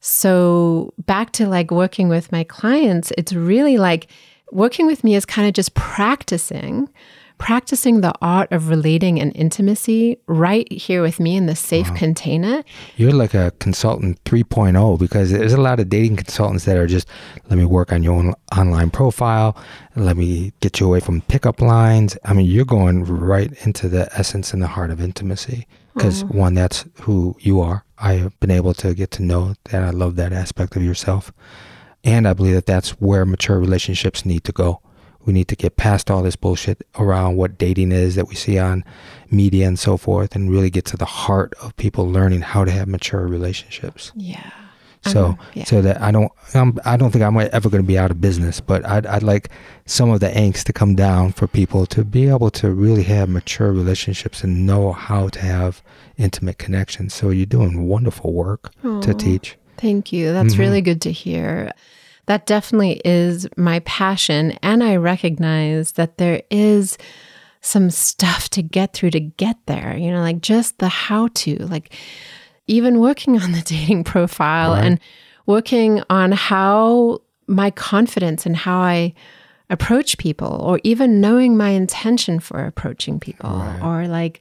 [0.00, 4.08] So back to like working with my clients, it's really like
[4.52, 6.88] working with me is kind of just practicing
[7.38, 12.62] practicing the art of relating and intimacy right here with me in the safe container.
[12.96, 17.08] You're like a consultant 3.0 because there's a lot of dating consultants that are just,
[17.48, 19.56] let me work on your own online profile,
[19.96, 22.18] let me get you away from pickup lines.
[22.24, 25.66] I mean, you're going right into the essence and the heart of intimacy
[25.98, 26.38] because, mm-hmm.
[26.38, 27.84] one, that's who you are.
[27.98, 29.82] I have been able to get to know that.
[29.82, 31.32] I love that aspect of yourself.
[32.04, 34.80] And I believe that that's where mature relationships need to go.
[35.24, 38.58] We need to get past all this bullshit around what dating is that we see
[38.58, 38.84] on
[39.30, 42.70] media and so forth and really get to the heart of people learning how to
[42.70, 44.12] have mature relationships.
[44.14, 44.50] Yeah.
[45.08, 45.64] So, yeah.
[45.64, 48.20] so that I don't, I'm, I don't think I'm ever going to be out of
[48.20, 49.48] business, but I'd, I'd like
[49.86, 53.28] some of the angst to come down for people to be able to really have
[53.28, 55.82] mature relationships and know how to have
[56.16, 57.14] intimate connections.
[57.14, 59.56] So you're doing wonderful work to teach.
[59.76, 60.32] Thank you.
[60.32, 60.60] That's Mm-hmm.
[60.62, 61.72] really good to hear.
[62.26, 64.58] That definitely is my passion.
[64.62, 66.98] And I recognize that there is
[67.60, 71.56] some stuff to get through to get there, you know, like just the how to,
[71.66, 71.92] like
[72.68, 74.84] even working on the dating profile Right.
[74.84, 75.00] and
[75.46, 79.14] working on how my confidence and how I
[79.70, 83.82] approach people, or even knowing my intention for approaching people, Right.
[83.82, 84.40] or like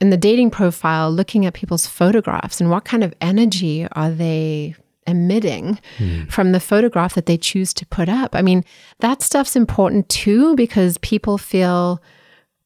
[0.00, 4.76] in the dating profile, looking at people's photographs and what kind of energy are they
[5.08, 6.24] emitting hmm.
[6.26, 8.34] from the photograph that they choose to put up.
[8.36, 8.64] I mean,
[9.00, 12.00] that stuff's important too because people feel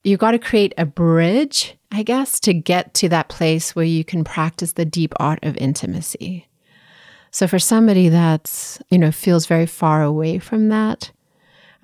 [0.04, 4.04] you got to create a bridge, I guess, to get to that place where you
[4.04, 6.48] can practice the deep art of intimacy.
[7.30, 11.10] So for somebody that's, you know, feels very far away from that,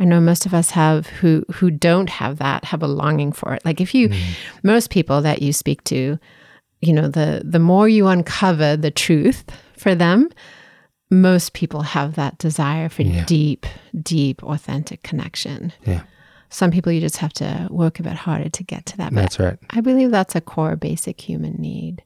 [0.01, 3.55] I know most of us have who who don't have that have a longing for
[3.55, 3.65] it.
[3.65, 4.21] Like if you mm.
[4.63, 6.19] most people that you speak to,
[6.81, 9.45] you know, the the more you uncover the truth
[9.77, 10.29] for them,
[11.11, 13.25] most people have that desire for Yeah.
[13.25, 13.67] deep,
[14.01, 15.73] deep, authentic connection.
[15.85, 16.03] Yeah,
[16.51, 19.13] Some people you just have to work a bit harder to get to that.
[19.15, 19.59] But that's right.
[19.71, 22.03] I believe that's a core basic human need.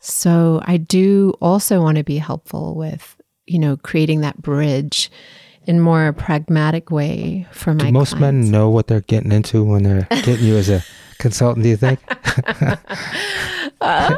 [0.00, 5.10] So I do also want to be helpful with, you know, creating that bridge
[5.66, 8.20] in more pragmatic way for my most clients.
[8.20, 10.82] men know what they're getting into when they're getting you as a
[11.18, 12.00] consultant, do you think?
[13.80, 14.14] Uh,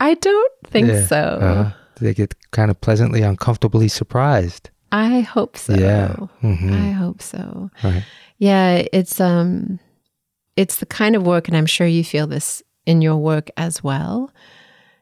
[0.00, 1.06] I don't think Yeah.
[1.06, 1.16] so.
[1.16, 4.70] Uh, they get kind of pleasantly, uncomfortably surprised.
[4.92, 5.74] I hope so.
[5.74, 6.14] Yeah.
[6.40, 7.70] hmm I hope so.
[7.82, 8.04] Right.
[8.38, 9.80] Yeah, it's um
[10.56, 13.82] it's the kind of work and I'm sure you feel this in your work as
[13.82, 14.30] well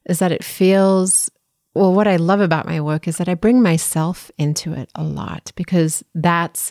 [0.07, 1.31] is that it feels
[1.74, 5.03] well what I love about my work is that I bring myself into it a
[5.03, 6.70] lot because that's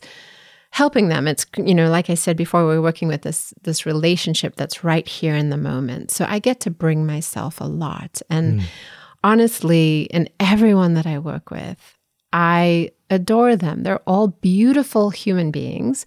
[0.72, 4.56] helping them it's you know like I said before we're working with this this relationship
[4.56, 8.62] that's right here in the moment so I get to bring myself a lot and
[9.24, 11.98] honestly in everyone that I work with
[12.32, 16.06] I adore them they're all beautiful human beings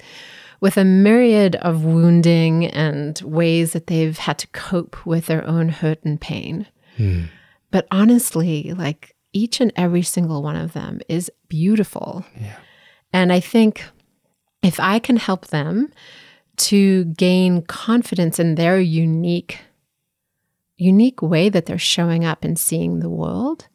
[0.60, 5.68] with a myriad of wounding and ways that they've had to cope with their own
[5.68, 6.68] hurt and pain.
[6.96, 7.24] Hmm.
[7.72, 12.24] But honestly, like each and every single one of them is beautiful.
[12.40, 12.56] Yeah.
[13.12, 13.84] And I think
[14.62, 15.92] if I can help them
[16.58, 19.58] to gain confidence in their unique
[20.76, 23.68] unique way that they're showing up and seeing the world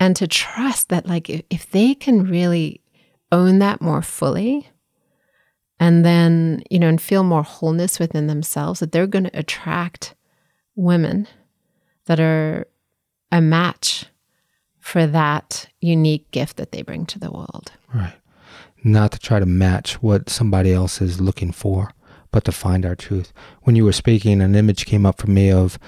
[0.00, 2.80] and to trust that like if, if they can really
[3.30, 4.68] own that more fully
[5.78, 10.14] and then you know and feel more wholeness within themselves that they're going to attract
[10.74, 11.28] women
[12.06, 12.66] that are
[13.30, 14.06] a match
[14.80, 18.14] for that unique gift that they bring to the world Right.
[18.82, 21.92] Not to try to match what somebody else is looking for,
[22.30, 23.32] but to find our truth.
[23.62, 25.78] When you were speaking, an image came up for me of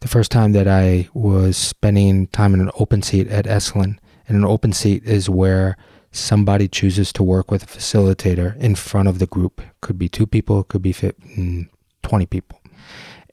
[0.00, 3.98] the first time that I was spending time in an open seat at Esalen.
[4.26, 5.76] And an open seat is where
[6.12, 9.60] somebody chooses to work with a facilitator in front of the group.
[9.80, 11.68] Could be two people, could be 50, mm,
[12.02, 12.60] 20 people.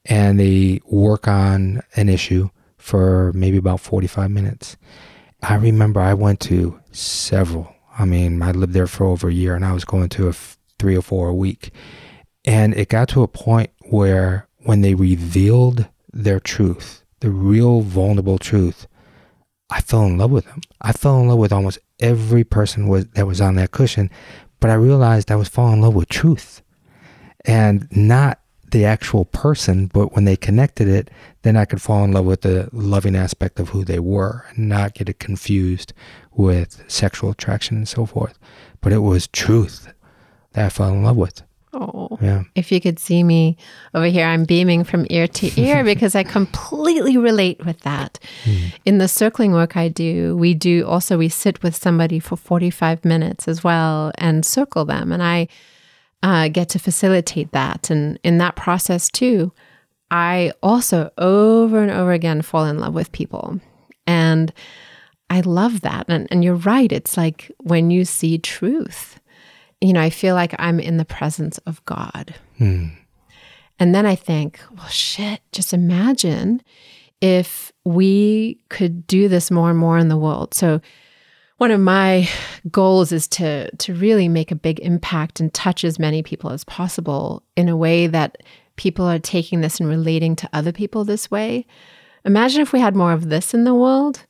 [0.06, 4.78] And they work on an issue for maybe about 45 minutes.
[5.42, 7.74] I remember I went to several.
[7.98, 10.30] I mean, I lived there for over a year and I was going to a
[10.30, 11.72] f- three or four a week.
[12.46, 18.38] And it got to a point where when they revealed their truth, the real vulnerable
[18.38, 18.88] truth,
[19.70, 20.62] I fell in love with them.
[20.82, 24.10] I fell in love with almost every person was, that was on that cushion,
[24.60, 26.62] but I realized I was falling in love with truth
[27.46, 28.40] and not
[28.72, 31.10] the actual person, but when they connected it,
[31.44, 34.68] then I could fall in love with the loving aspect of who they were and
[34.68, 35.94] not get it confused
[36.34, 38.38] with sexual attraction and so forth.
[38.82, 39.94] But it was truth
[40.52, 41.44] that I fell in love with.
[42.20, 42.44] Yeah.
[42.56, 43.58] if you could see me
[43.94, 48.18] over here i'm beaming from ear to ear because i completely relate with that
[48.86, 53.06] in the circling work i do we do also we sit with somebody for 45
[53.06, 55.48] minutes as well and circle them and i
[56.24, 57.90] uh, get to facilitate that.
[57.90, 59.52] And in that process, too,
[60.10, 63.60] I also over and over again fall in love with people.
[64.06, 64.54] And
[65.30, 66.06] I love that.
[66.08, 66.92] And, and you're right.
[66.92, 69.20] It's like when you see truth,
[69.82, 72.34] you know, I feel like I'm in the presence of God.
[72.58, 72.88] Hmm.
[73.80, 76.62] And then I think, well, shit, just imagine
[77.22, 80.54] if we could do this more and more in the world.
[80.54, 80.82] So,
[81.58, 82.30] one of my
[82.70, 86.64] goals is to to really make a big impact and touch as many people as
[86.64, 88.44] possible in a way that
[88.76, 91.66] people are taking this and relating to other people this way.
[92.26, 94.26] Imagine if we had more of this in the world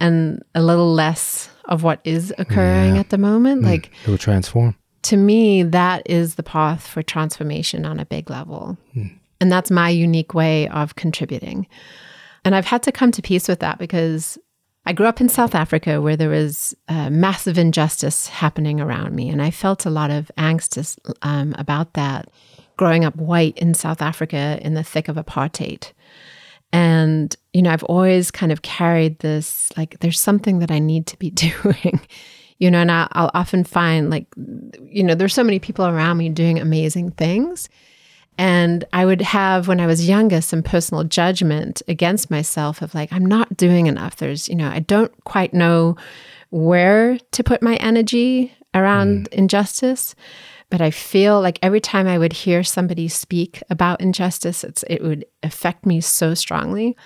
[0.00, 1.37] and a little less
[1.68, 3.00] of what is occurring yeah.
[3.00, 3.62] at the moment.
[3.62, 4.74] Mm, like it would transform.
[5.02, 8.76] To me, that is the path for transformation on a big level.
[8.96, 9.18] Mm.
[9.40, 11.66] And that's my unique way of contributing.
[12.44, 14.38] And I've had to come to peace with that because
[14.86, 19.28] I grew up in South Africa where there was uh, massive injustice happening around me.
[19.28, 22.28] And I felt a lot of angst um, about that
[22.76, 25.92] growing up white in South Africa in the thick of apartheid.
[26.72, 31.06] And, you know, I've always kind of carried this like, there's something that I need
[31.08, 31.30] to be
[31.64, 32.00] doing,
[32.58, 34.26] you know, and I'll, I'll often find like,
[34.82, 37.68] you know, there's so many people around me doing amazing things.
[38.40, 43.12] And I would have, when I was younger, some personal judgment against myself of like,
[43.12, 44.16] I'm not doing enough.
[44.16, 45.96] There's, you know, I don't quite know
[46.50, 49.34] where to put my energy around mm.
[49.34, 50.14] injustice.
[50.70, 55.24] But I feel like every time I would hear somebody speak about injustice, it would
[55.42, 56.96] affect me so strongly.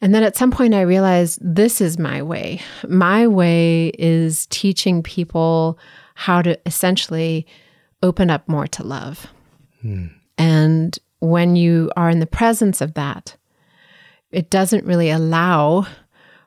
[0.00, 2.60] And then at some point, I realized this is my way.
[2.86, 5.78] My way is teaching people
[6.14, 7.46] how to essentially
[8.02, 9.26] open up more to love.
[9.80, 10.06] Hmm.
[10.38, 13.36] And when you are in the presence of that,
[14.30, 15.86] it doesn't really allow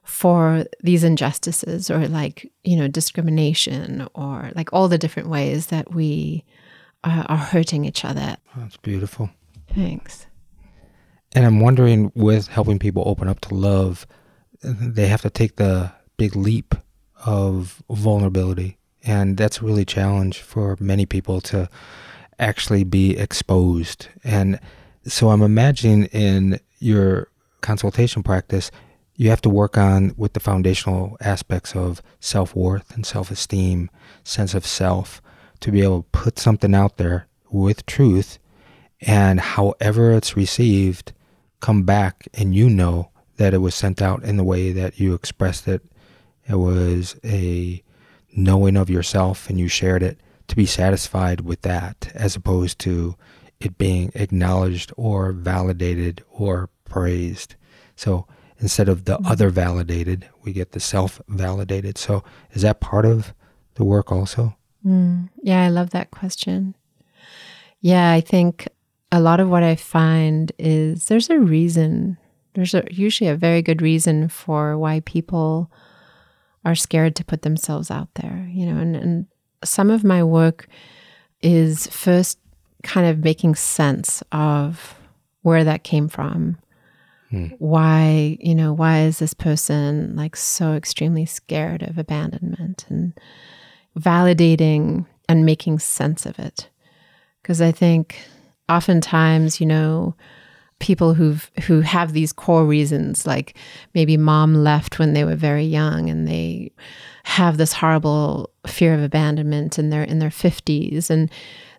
[0.09, 5.93] for these injustices or like, you know, discrimination or like all the different ways that
[5.93, 6.43] we
[7.03, 8.35] are, are hurting each other.
[8.57, 9.29] That's beautiful.
[9.73, 10.25] Thanks.
[11.35, 14.07] And I'm wondering with helping people open up to love,
[14.63, 16.73] they have to take the big leap
[17.25, 18.77] of vulnerability.
[19.03, 21.69] And that's really a challenge for many people to
[22.39, 24.07] actually be exposed.
[24.23, 24.59] And
[25.05, 27.29] so I'm imagining in your
[27.61, 28.71] consultation practice,
[29.19, 33.89] you have to work on with the foundational aspects of self worth and self esteem,
[34.23, 35.21] sense of self,
[35.59, 38.39] to be able to put something out there with truth.
[39.01, 41.11] And however it's received,
[41.59, 45.13] come back and you know that it was sent out in the way that you
[45.13, 45.83] expressed it.
[46.47, 47.83] It was a
[48.33, 50.17] knowing of yourself and you shared it
[50.47, 53.17] to be satisfied with that as opposed to
[53.59, 57.55] it being acknowledged or validated or praised.
[57.97, 58.25] So
[58.59, 59.27] instead of the mm-hmm.
[59.27, 61.97] other validated, we get the self validated.
[61.97, 63.33] So is that part of
[63.75, 64.55] the work also?
[64.85, 66.75] Mm, yeah, I love that question.
[67.81, 68.67] Yeah, I think
[69.11, 72.17] a lot of what I find is there's a reason.
[72.53, 75.71] There's a, usually a very good reason for why people
[76.65, 79.25] are scared to put themselves out there, you know, and, and
[79.63, 80.67] some of my work
[81.41, 82.37] is first
[82.83, 84.95] kind of making sense of
[85.41, 86.57] where that came from
[87.29, 87.47] Hmm.
[87.59, 93.13] Why, you know, why is this person like so extremely scared of abandonment and
[93.97, 96.69] validating and making sense of it?
[97.41, 98.19] Because I think
[98.67, 100.15] oftentimes, you know,
[100.79, 103.57] people who've who have these core reasons like
[103.93, 106.71] maybe mom left when they were very young and they
[107.25, 111.29] have this horrible fear of abandonment and they're in their 50s and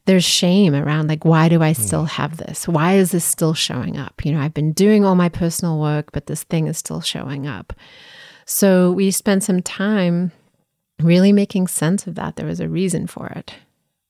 [0.07, 1.83] there's shame around like why do i hmm.
[1.83, 2.67] still have this?
[2.67, 4.25] Why is this still showing up?
[4.25, 7.47] You know i've been doing all my personal work but this thing is still showing
[7.47, 7.73] up.
[8.47, 10.33] So we spent some time
[11.01, 12.37] really making sense of that.
[12.37, 13.55] There was a reason for it.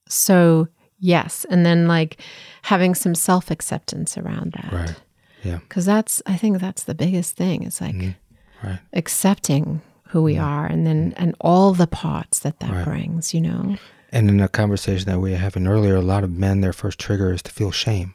[0.09, 0.69] So
[0.99, 1.45] yes.
[1.51, 2.21] And then like
[2.63, 4.73] having some self-acceptance around that.
[4.73, 5.01] Right.
[5.43, 5.59] Yeah.
[5.59, 7.63] Because that's i think that's the biggest thing.
[7.63, 8.15] It's like mm
[8.63, 8.79] right.
[8.93, 12.85] accepting who we mm are and then and all the parts that that right.
[12.85, 13.77] brings you know
[14.11, 16.99] and in a conversation that we were having earlier, a lot of men, their first
[16.99, 18.15] trigger is to feel shame.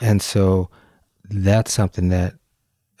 [0.00, 0.68] And so
[1.24, 2.34] that's something that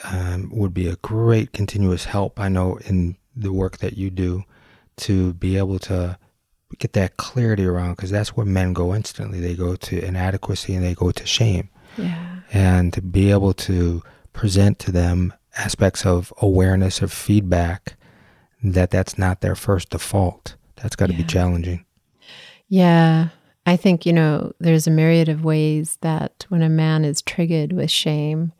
[0.04, 4.44] um, would be a great continuous help, I know, in the work that you do
[4.98, 6.18] to be able to
[6.78, 9.40] get that clarity around because that's where men go instantly.
[9.40, 11.68] They go to inadequacy and they go to shame.
[11.96, 12.40] Yeah.
[12.52, 14.02] And to be able to
[14.32, 17.96] present to them aspects of awareness or feedback
[18.62, 20.56] that that's not their first default.
[20.76, 21.18] That's got to yeah.
[21.18, 21.84] be challenging.
[22.72, 23.28] Yeah.
[23.66, 27.74] I think, you know, there's a myriad of ways that when a man is triggered
[27.74, 28.50] with shame,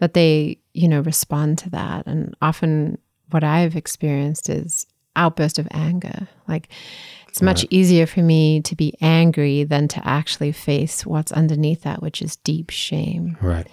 [0.00, 2.06] that they, you know, respond to that.
[2.06, 2.98] And often
[3.30, 6.28] what I've experienced is outburst of anger.
[6.46, 6.68] Like
[7.26, 12.02] It's much easier for me to be angry than to actually face what's underneath that,
[12.02, 13.38] which is deep shame.
[13.40, 13.66] Right.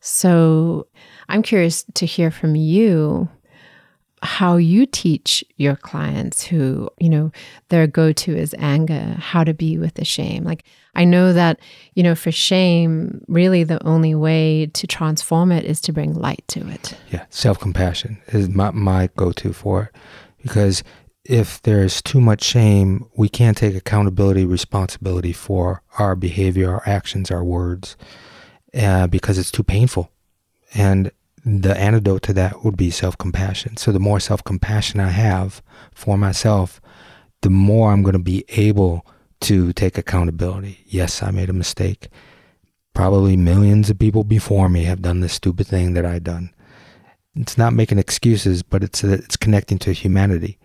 [0.00, 0.86] So
[1.28, 3.28] I'm curious to hear from you
[4.22, 7.30] how you teach your clients who, you know,
[7.68, 10.42] their go to is anger, how to be with the shame.
[10.42, 10.64] Like,
[10.94, 11.60] I know that,
[11.94, 16.42] you know, for shame, really the only way to transform it is to bring light
[16.48, 16.96] to it.
[17.10, 17.26] Yeah.
[17.28, 20.00] Self compassion is my, my go to for it.
[20.42, 20.82] Because
[21.24, 27.30] if there's too much shame, we can't take accountability, responsibility for our behavior, our actions,
[27.30, 27.96] our words,
[28.74, 30.10] uh, because it's too painful.
[30.74, 31.10] And
[31.46, 33.76] the antidote to that would be self compassion.
[33.76, 35.62] So the more self compassion I have
[35.94, 36.80] for myself,
[37.42, 39.06] the more I'm going to be able
[39.42, 40.80] to take accountability.
[40.86, 42.08] Yes, I made a mistake.
[42.94, 46.52] Probably millions of people before me have done this stupid thing that I done.
[47.36, 50.58] It's not making excuses, but it's it's connecting to humanity.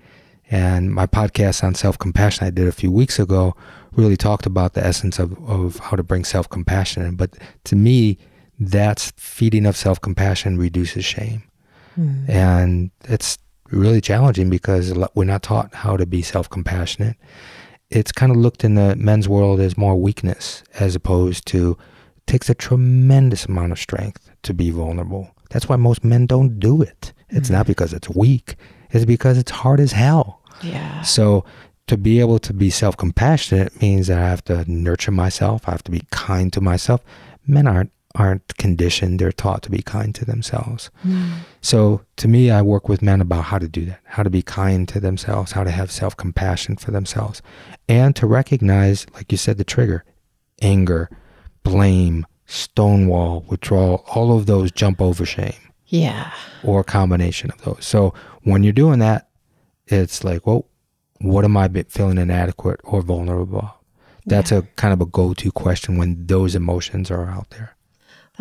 [0.50, 3.56] And my podcast on self compassion I did a few weeks ago
[3.92, 7.18] really talked about the essence of, of how to bring self compassion in.
[7.18, 8.18] But to me,
[8.62, 11.44] that's feeding of self compassion reduces shame.
[11.98, 12.30] Mm.
[12.30, 13.40] And it's
[13.72, 17.18] really challenging because we're not taught how to be self compassionate.
[17.90, 21.78] It's kind of looked in the men's world as more weakness as opposed to
[22.18, 25.32] it takes a tremendous amount of strength to be vulnerable.
[25.50, 27.14] That's why most men don't do it.
[27.30, 27.54] It's mm.
[27.54, 28.56] not because it's weak,
[28.92, 30.42] it's because it's hard as hell.
[30.62, 31.02] Yeah.
[31.02, 31.44] So
[31.88, 35.68] to be able to be self compassionate means that I have to nurture myself.
[35.68, 37.02] I have to be kind to myself.
[37.48, 40.90] Men aren't aren't conditioned; they're taught to be kind to themselves.
[41.06, 41.32] Mm.
[41.62, 44.42] So to me, I work with men about how to do that, how to be
[44.42, 47.42] kind to themselves, how to have self compassion for themselves,
[47.88, 50.04] and to recognize, like you said, the trigger,
[50.62, 51.10] anger,
[51.64, 54.04] blame, stonewall, withdrawal.
[54.08, 55.54] All of those jump over shame.
[55.88, 56.32] Yeah.
[56.64, 57.86] Or a combination of those.
[57.86, 59.30] So when you're doing that,
[59.88, 60.68] it's like, well,
[61.20, 63.76] what am I feeling inadequate or vulnerable?
[64.26, 64.60] That's yeah.
[64.60, 67.76] a kind of a go to question when those emotions are out there.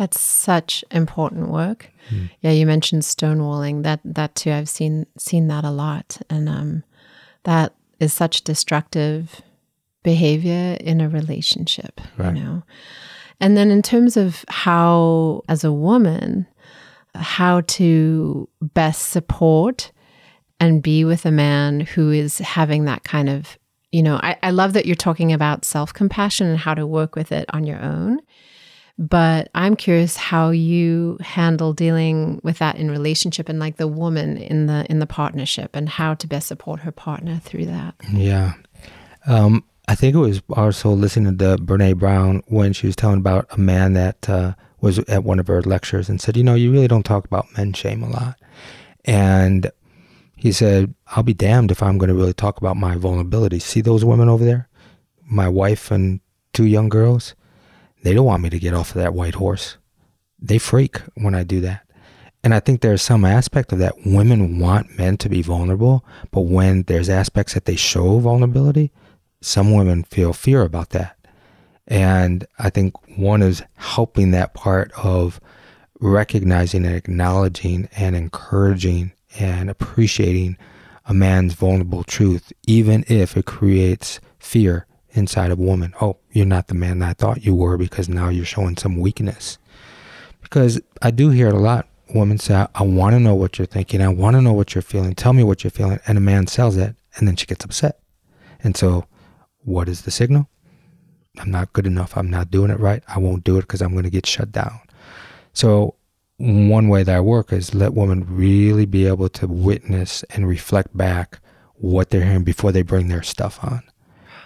[0.01, 1.91] That's such important work.
[2.09, 2.31] Mm.
[2.39, 3.83] Yeah, you mentioned stonewalling.
[3.83, 6.83] That that too, I've seen seen that a lot, and um,
[7.43, 9.43] that is such destructive
[10.01, 12.01] behavior in a relationship.
[12.17, 12.35] Right.
[12.35, 12.63] You know,
[13.39, 16.47] and then in terms of how, as a woman,
[17.13, 19.91] how to best support
[20.59, 23.55] and be with a man who is having that kind of,
[23.91, 27.15] you know, I, I love that you're talking about self compassion and how to work
[27.15, 28.19] with it on your own.
[28.97, 34.37] But I'm curious how you handle dealing with that in relationship and like the woman
[34.37, 37.95] in the in the partnership and how to best support her partner through that.
[38.11, 38.53] Yeah.
[39.25, 43.47] Um, I think it was also listening to Brene Brown when she was telling about
[43.51, 46.71] a man that uh, was at one of her lectures and said, you know, you
[46.71, 48.39] really don't talk about men shame a lot.
[49.05, 49.71] And
[50.35, 53.59] he said, I'll be damned if I'm going to really talk about my vulnerability.
[53.59, 54.69] See those women over there?
[55.25, 56.19] My wife and
[56.53, 57.35] two young girls?
[58.03, 59.77] They don't want me to get off of that white horse.
[60.39, 61.85] They freak when I do that.
[62.43, 63.93] And I think there's some aspect of that.
[64.05, 68.91] Women want men to be vulnerable, but when there's aspects that they show vulnerability,
[69.41, 71.17] some women feel fear about that.
[71.87, 75.39] And I think one is helping that part of
[75.99, 80.57] recognizing and acknowledging and encouraging and appreciating
[81.05, 85.93] a man's vulnerable truth, even if it creates fear inside of a woman.
[86.01, 89.57] Oh, you're not the man I thought you were because now you're showing some weakness.
[90.41, 91.87] Because I do hear a lot.
[92.13, 94.01] Women say, I, I want to know what you're thinking.
[94.01, 95.13] I want to know what you're feeling.
[95.15, 95.99] Tell me what you're feeling.
[96.07, 97.99] And a man sells it, and then she gets upset.
[98.63, 99.05] And so,
[99.59, 100.49] what is the signal?
[101.39, 102.17] I'm not good enough.
[102.17, 103.03] I'm not doing it right.
[103.07, 104.81] I won't do it because I'm going to get shut down.
[105.53, 105.95] So,
[106.37, 110.95] one way that I work is let women really be able to witness and reflect
[110.97, 111.39] back
[111.75, 113.83] what they're hearing before they bring their stuff on.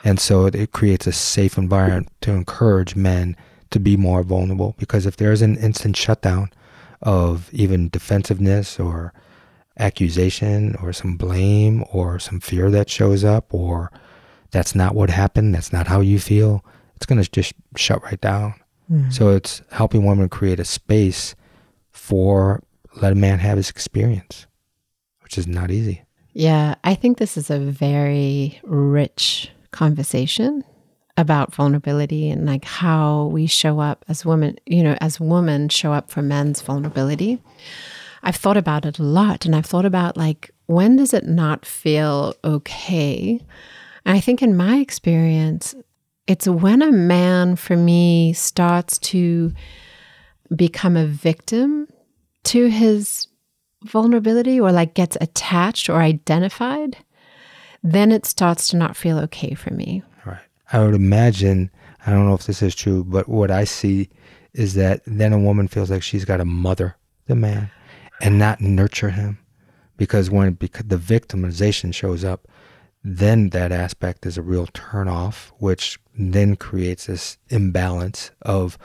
[0.05, 3.35] And so it creates a safe environment to encourage men
[3.71, 6.51] to be more vulnerable because if there's an instant shutdown
[7.01, 9.13] of even defensiveness or
[9.79, 13.91] accusation or some blame or some fear that shows up or
[14.51, 16.63] that's not what happened, that's not how you feel,
[16.95, 18.53] it's going to just shut right down.
[18.89, 19.11] Mm.
[19.11, 21.33] So it's helping women create a space
[21.91, 22.61] for
[23.01, 24.45] let a man have his experience,
[25.21, 26.03] which is not easy.
[26.33, 30.63] Yeah, I think this is a very rich conversation
[31.17, 35.93] about vulnerability and like how we show up as women, you know, as women show
[35.93, 37.41] up for men's vulnerability.
[38.23, 41.65] I've thought about it a lot and I've thought about like when does it not
[41.65, 43.39] feel okay?
[44.05, 45.75] And I think in my experience,
[46.27, 49.53] it's when a man for me starts to
[50.55, 51.87] become a victim
[52.45, 53.27] to his
[53.83, 56.97] vulnerability or like gets attached or identified,
[57.85, 60.01] then it starts to not feel okay for me.
[60.25, 60.39] Right.
[60.73, 61.69] I would imagine,
[62.05, 64.09] I don't know if this is true, but what I see
[64.53, 67.69] is that then a woman feels like she's got to mother the man
[68.19, 69.37] and not nurture him
[69.97, 72.47] because when because the victimization shows up,
[73.03, 78.79] then that aspect is a real turnoff, which then creates this imbalance of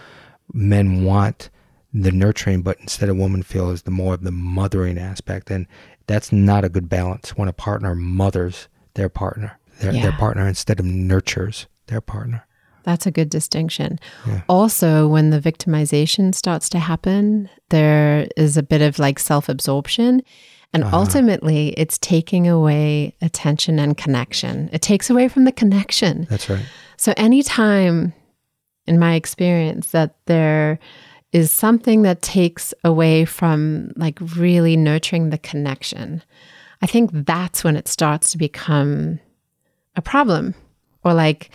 [0.52, 1.48] men want
[1.94, 5.50] the nurturing, but instead a woman feels the more of the mothering aspect.
[5.50, 5.66] And
[6.06, 10.02] that's not a good balance when a partner mothers their partner, their, yeah.
[10.02, 12.46] their partner instead of nurtures their partner.
[12.82, 13.98] That's a good distinction.
[14.26, 14.42] Yeah.
[14.48, 20.22] Also, when the victimization starts to happen, there is a bit of like self absorption.
[20.72, 20.98] And uh-huh.
[20.98, 24.70] ultimately, it's taking away attention and connection.
[24.72, 26.26] It takes away from the connection.
[26.30, 26.64] That's right.
[26.96, 28.12] So, anytime
[28.86, 30.78] in my experience that there
[31.32, 36.22] is something that takes away from like really nurturing the connection,
[36.82, 39.20] I think that's when it starts to become
[39.96, 40.54] a problem
[41.04, 41.50] or like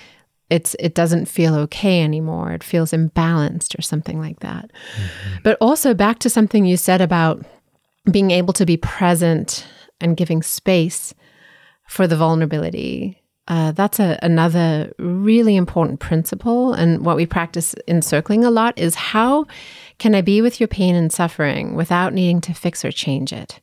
[0.50, 2.52] it's it doesn't feel okay anymore.
[2.52, 4.72] It feels imbalanced or something like that.
[4.96, 5.38] Mm-hmm.
[5.44, 7.44] But also back to something you said about
[8.12, 9.66] being able to be present
[10.00, 11.14] and giving space
[11.88, 13.22] for the vulnerability.
[13.48, 16.74] Uh, that's a, another really important principle.
[16.74, 19.46] And what we practice in circling a lot is how
[20.00, 23.60] can I be with your pain and suffering without needing to fix or change it?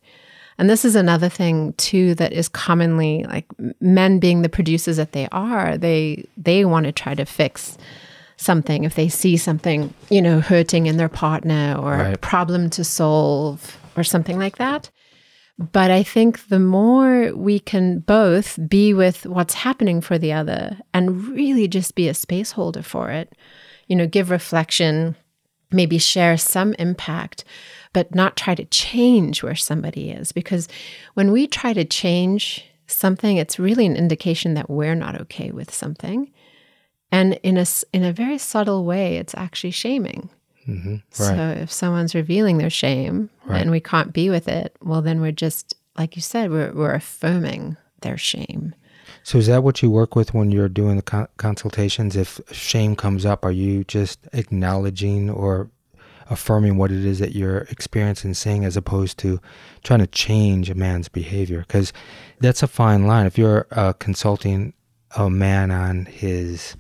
[0.62, 3.46] And this is another thing too that is commonly like
[3.80, 7.76] men being the producers that they are, they they want to try to fix
[8.36, 12.14] something if they see something, you know, hurting in their partner or right.
[12.14, 14.88] a problem to solve or something like that.
[15.58, 20.78] But I think the more we can both be with what's happening for the other
[20.94, 23.32] and really just be a space holder for it,
[23.88, 25.16] you know, give reflection,
[25.72, 27.42] maybe share some impact,
[27.93, 30.32] but not try to change where somebody is.
[30.32, 30.68] Because
[31.14, 35.72] when we try to change something, it's really an indication that we're not okay with
[35.72, 36.30] something.
[37.11, 40.30] And in a, in a very subtle way, it's actually shaming.
[40.66, 40.93] Mm-hmm.
[40.93, 41.03] Right.
[41.11, 43.61] So if someone's revealing their shame right.
[43.61, 46.95] and we can't be with it, well, then we're just, like you said, we're, we're
[46.95, 48.74] affirming their shame.
[49.24, 52.16] So is that what you work with when you're doing the con- consultations?
[52.16, 55.70] If shame comes up, are you just acknowledging or
[56.31, 59.41] affirming what it is that you're experiencing seeing as opposed to
[59.83, 61.64] trying to change a man's behavior.
[61.66, 61.93] Because
[62.41, 63.27] that's a fine line.
[63.27, 64.75] If you're uh, consulting
[65.16, 66.77] a man on his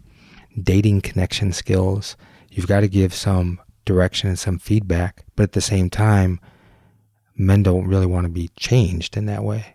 [0.62, 2.16] dating connection skills
[2.50, 6.38] you've got to give some direction and some feedback but at the same time
[7.34, 9.74] men don't really want to be changed in that way.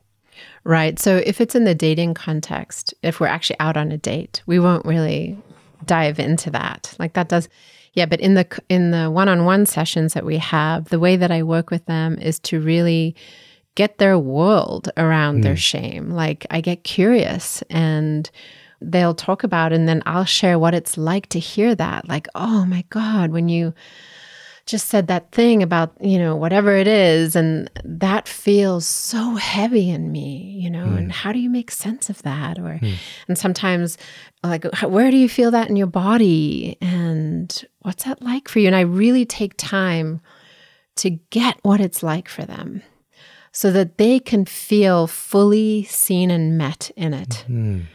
[0.63, 0.99] Right.
[0.99, 4.59] So if it's in the dating context if we're actually out on a date we
[4.59, 5.37] won't really
[5.85, 6.95] dive into that.
[6.99, 7.49] Like that does
[7.97, 11.41] yeah, but in the in the one-on-one sessions that we have, the way that I
[11.41, 13.15] work with them is to really
[13.73, 15.43] get their world around mm.
[15.43, 16.11] their shame.
[16.11, 18.29] Like I get curious and
[18.81, 22.07] they'll talk about it and then I'll share what it's like to hear that.
[22.07, 23.73] Like, "Oh my god, when you
[24.67, 27.35] just said that thing about, you know, whatever it is.
[27.35, 30.97] And that feels so heavy in me, you know, mm.
[30.97, 31.09] and hmm.
[31.11, 32.59] how do you make sense of that?
[32.59, 32.95] Or, mm.
[33.27, 33.97] and sometimes,
[34.43, 36.77] like, where do you feel that in your body?
[36.81, 38.67] And what's that like for you?
[38.67, 40.21] And I really take time
[40.97, 42.83] to get what it's like for them
[43.51, 47.45] so that they can feel fully seen and met in it.
[47.47, 47.85] Mm.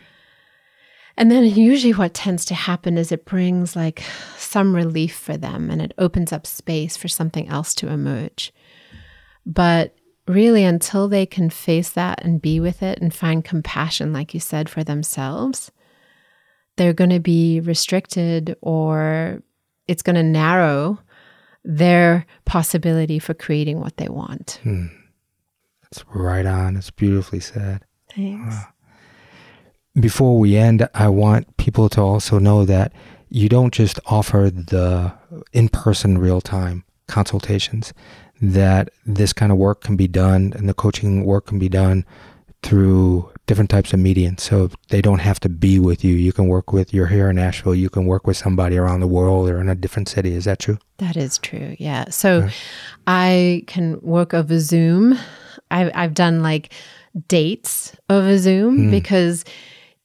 [1.17, 4.03] And then usually what tends to happen is it brings like
[4.37, 8.53] some relief for them and it opens up space for something else to emerge.
[9.45, 9.95] But
[10.27, 14.41] really, until they can face that and be with it and find compassion, like you
[14.41, 15.71] said, for themselves,
[16.77, 19.43] they're going to be restricted or
[19.87, 20.99] it's going to narrow
[21.65, 24.61] their possibility for creating what they want.
[24.63, 24.87] Hmm.
[25.91, 26.77] It's right on.
[26.77, 27.85] It's beautifully said.
[28.15, 28.55] Thanks.
[28.55, 28.69] Wow
[29.99, 32.93] before we end, I want people to also know that
[33.29, 35.13] you don't just offer the
[35.53, 37.93] in person real time consultations,
[38.41, 42.05] that this kind of work can be done and the coaching work can be done
[42.63, 44.43] through different types of mediums.
[44.43, 46.15] So they don't have to be with you.
[46.15, 49.09] You can work with, you're here in Asheville, you can work with somebody around the
[49.09, 50.35] world or in a different city.
[50.35, 50.79] Is that true?
[50.99, 51.75] That is true.
[51.79, 52.09] Yeah.
[52.11, 52.49] So.
[53.07, 55.19] I can work over Zoom.
[55.71, 56.73] I've, I've done like
[57.29, 58.91] dates over Zoom mm.
[58.91, 59.45] because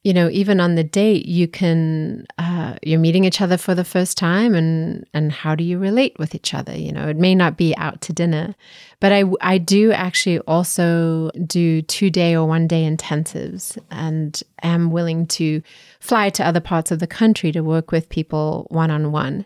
[0.08, 3.84] you know even on the date you can uh, you're meeting each other for the
[3.84, 6.74] first time and and how do you relate with each other?
[6.74, 8.56] You know it may not be out to dinner
[9.00, 14.92] but i i do actually also do two day or one day intensives and am
[14.92, 15.62] willing to
[16.00, 19.46] fly to other parts of the country to work with people one on one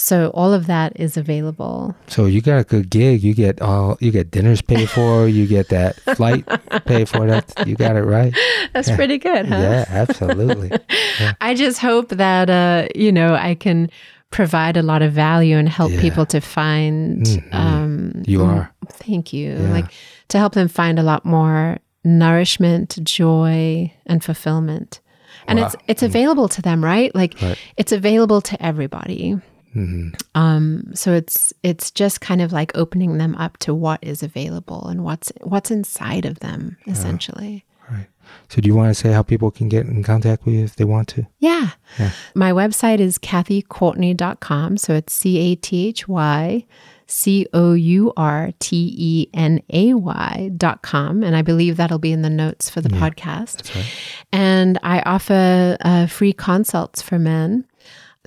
[0.00, 1.94] So all of that is available.
[2.06, 3.22] So you got a good gig.
[3.24, 5.26] You get all you get dinners paid for.
[5.26, 6.46] you get that flight
[6.86, 7.26] paid for.
[7.26, 8.32] That you got it right.
[8.72, 9.56] That's pretty good, huh?
[9.56, 10.70] Yeah, absolutely.
[11.40, 13.90] I just hope that uh, you know I can
[14.30, 16.00] provide a lot of value and help Yeah.
[16.00, 17.26] people to find.
[17.50, 18.72] Um, You are.
[18.92, 19.56] Thank you.
[19.56, 19.90] Like
[20.28, 25.00] to help them find a lot more nourishment, joy, and fulfillment.
[25.48, 27.12] And it's it's available to them, right?
[27.14, 27.58] Like Right.
[27.76, 29.40] it's available to everybody.
[29.72, 34.22] Hmm Um, so it's it's just kind of like opening them up to what is
[34.22, 37.64] available and what's what's inside of them, essentially.
[37.90, 38.06] Right.
[38.48, 40.76] So do you want to say how people can get in contact with you if
[40.76, 41.26] they want to?
[41.38, 41.70] Yeah.
[41.98, 42.10] yeah.
[42.34, 44.76] My website is cathycourtenay.com.
[44.76, 46.64] So it's C A T H Y
[47.06, 51.22] C O U R T E N A Y dot com.
[51.22, 53.56] And I believe that'll be in the notes for the podcast.
[53.56, 53.94] That's right.
[54.32, 57.64] And I offer uh, free consults for men.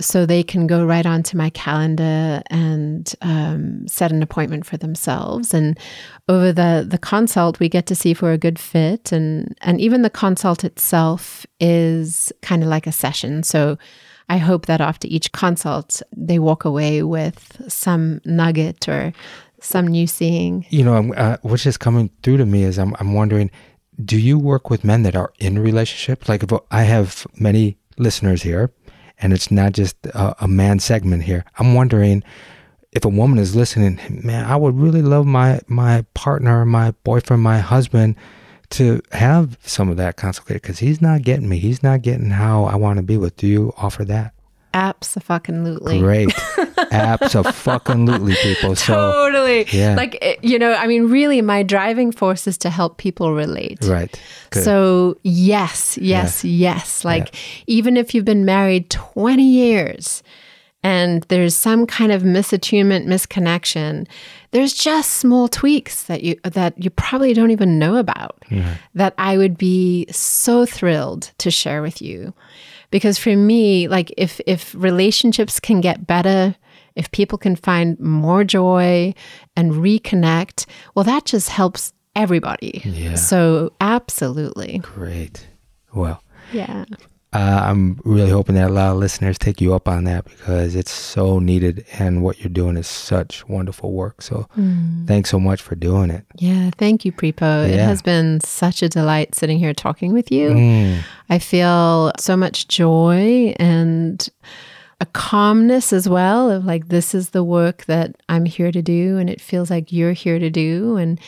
[0.02, 5.54] So they can go right onto my calendar and um, set an appointment for themselves.
[5.54, 5.78] And
[6.28, 9.12] over the the consult, we get to see if we're a good fit.
[9.12, 13.42] And and even the consult itself is kind of like a session.
[13.42, 13.78] So
[14.28, 19.12] I hope that after each consult, they walk away with some nugget or
[19.60, 20.66] some new seeing.
[20.70, 23.50] You know, uh, what's just coming through to me is I'm I'm wondering,
[24.04, 26.28] do you work with men that are in relationship?
[26.28, 28.72] Like, I have many listeners here,
[29.18, 31.44] and it's not just a, a man segment here.
[31.58, 32.22] I'm wondering
[32.92, 33.98] if a woman is listening.
[34.22, 38.16] Man, I would really love my my partner, my boyfriend, my husband
[38.70, 41.58] to have some of that consultation because he's not getting me.
[41.58, 43.36] He's not getting how I want to be with.
[43.36, 44.32] Do you offer that?
[44.74, 45.98] Absolutely.
[45.98, 46.32] Great,
[46.92, 48.76] absolutely, people.
[48.82, 49.66] So totally.
[49.72, 49.94] Yeah.
[49.96, 53.78] Like, eh, you know, I mean, really, my driving force is to help people relate.
[53.84, 54.10] right,
[54.50, 54.64] good.
[54.64, 57.04] So, yes, yes, yes.
[57.04, 57.34] Like,
[57.66, 60.22] even if you've been married 20 years
[60.82, 64.06] and there's some kind of misattunement, misconnection,
[64.50, 68.42] there's just small tweaks that you that you probably don't even know about
[68.94, 72.34] that I would be so thrilled to share with you.
[72.90, 76.54] Because for me, like if if relationships can get better,
[76.96, 79.14] if people can find more joy
[79.56, 82.82] and reconnect, well that just helps everybody.
[82.84, 83.14] Yeah.
[83.14, 84.78] So absolutely.
[84.82, 85.46] Great.
[85.94, 86.22] Well,
[86.52, 86.84] Yeah.
[87.32, 90.74] uh, I'm really hoping that a lot of listeners take you up on that because
[90.74, 94.20] it's so needed and what you're doing is such wonderful work.
[94.20, 94.46] So
[95.06, 96.26] thanks so much for doing it.
[96.36, 96.68] Yeah.
[96.76, 97.66] Thank you, Prepo.
[97.66, 100.50] It has been such a delight sitting here talking with you.
[100.50, 100.98] Mm,
[101.30, 104.28] I feel so much joy and
[105.02, 109.18] a calmness as well of like this is the work that I'm here to do
[109.18, 110.96] and it feels like you're here to do.
[110.96, 111.18] And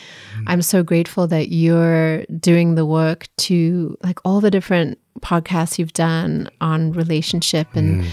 [0.47, 5.91] I'm so grateful that you're doing the work to like all the different podcasts you've
[5.91, 8.05] done on relationship and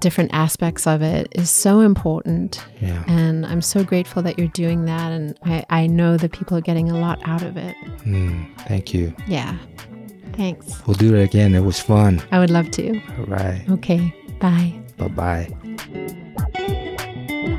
[0.00, 2.62] different aspects of it is so important.
[2.82, 3.02] Yeah.
[3.06, 6.62] and I'm so grateful that you're doing that and I, I know that people are
[6.62, 7.74] getting a lot out of it.
[8.04, 9.16] Mm, thank you.
[9.26, 9.56] yeah.
[10.34, 10.86] Thanks.
[10.86, 11.54] We'll do it again.
[11.54, 12.22] It was fun.
[12.30, 13.00] I would love to.
[13.18, 13.64] All right.
[13.70, 14.14] okay.
[14.38, 15.48] Bye Bye bye.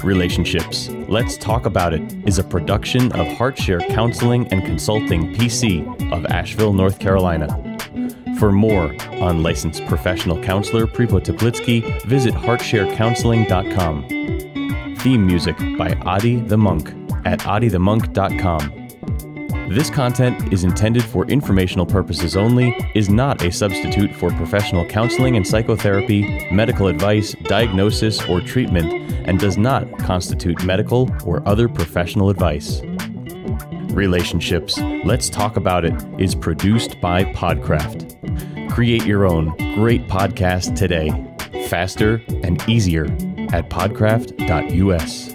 [0.04, 0.90] Relationships.
[1.08, 6.74] Let's Talk About It is a production of Heartshare Counseling and Consulting PC of Asheville,
[6.74, 7.48] North Carolina.
[8.38, 14.96] For more on licensed professional counselor Prepo Teplitsky, visit heartsharecounseling.com.
[14.98, 16.90] Theme music by Adi the Monk
[17.26, 18.77] at adithemonk.com.
[19.70, 25.36] This content is intended for informational purposes only, is not a substitute for professional counseling
[25.36, 28.94] and psychotherapy, medical advice, diagnosis, or treatment,
[29.28, 32.82] and does not constitute medical or other professional advice.
[33.92, 38.72] Relationships Let's Talk About It is produced by Podcraft.
[38.72, 41.10] Create your own great podcast today,
[41.68, 43.04] faster and easier
[43.52, 45.34] at podcraft.us.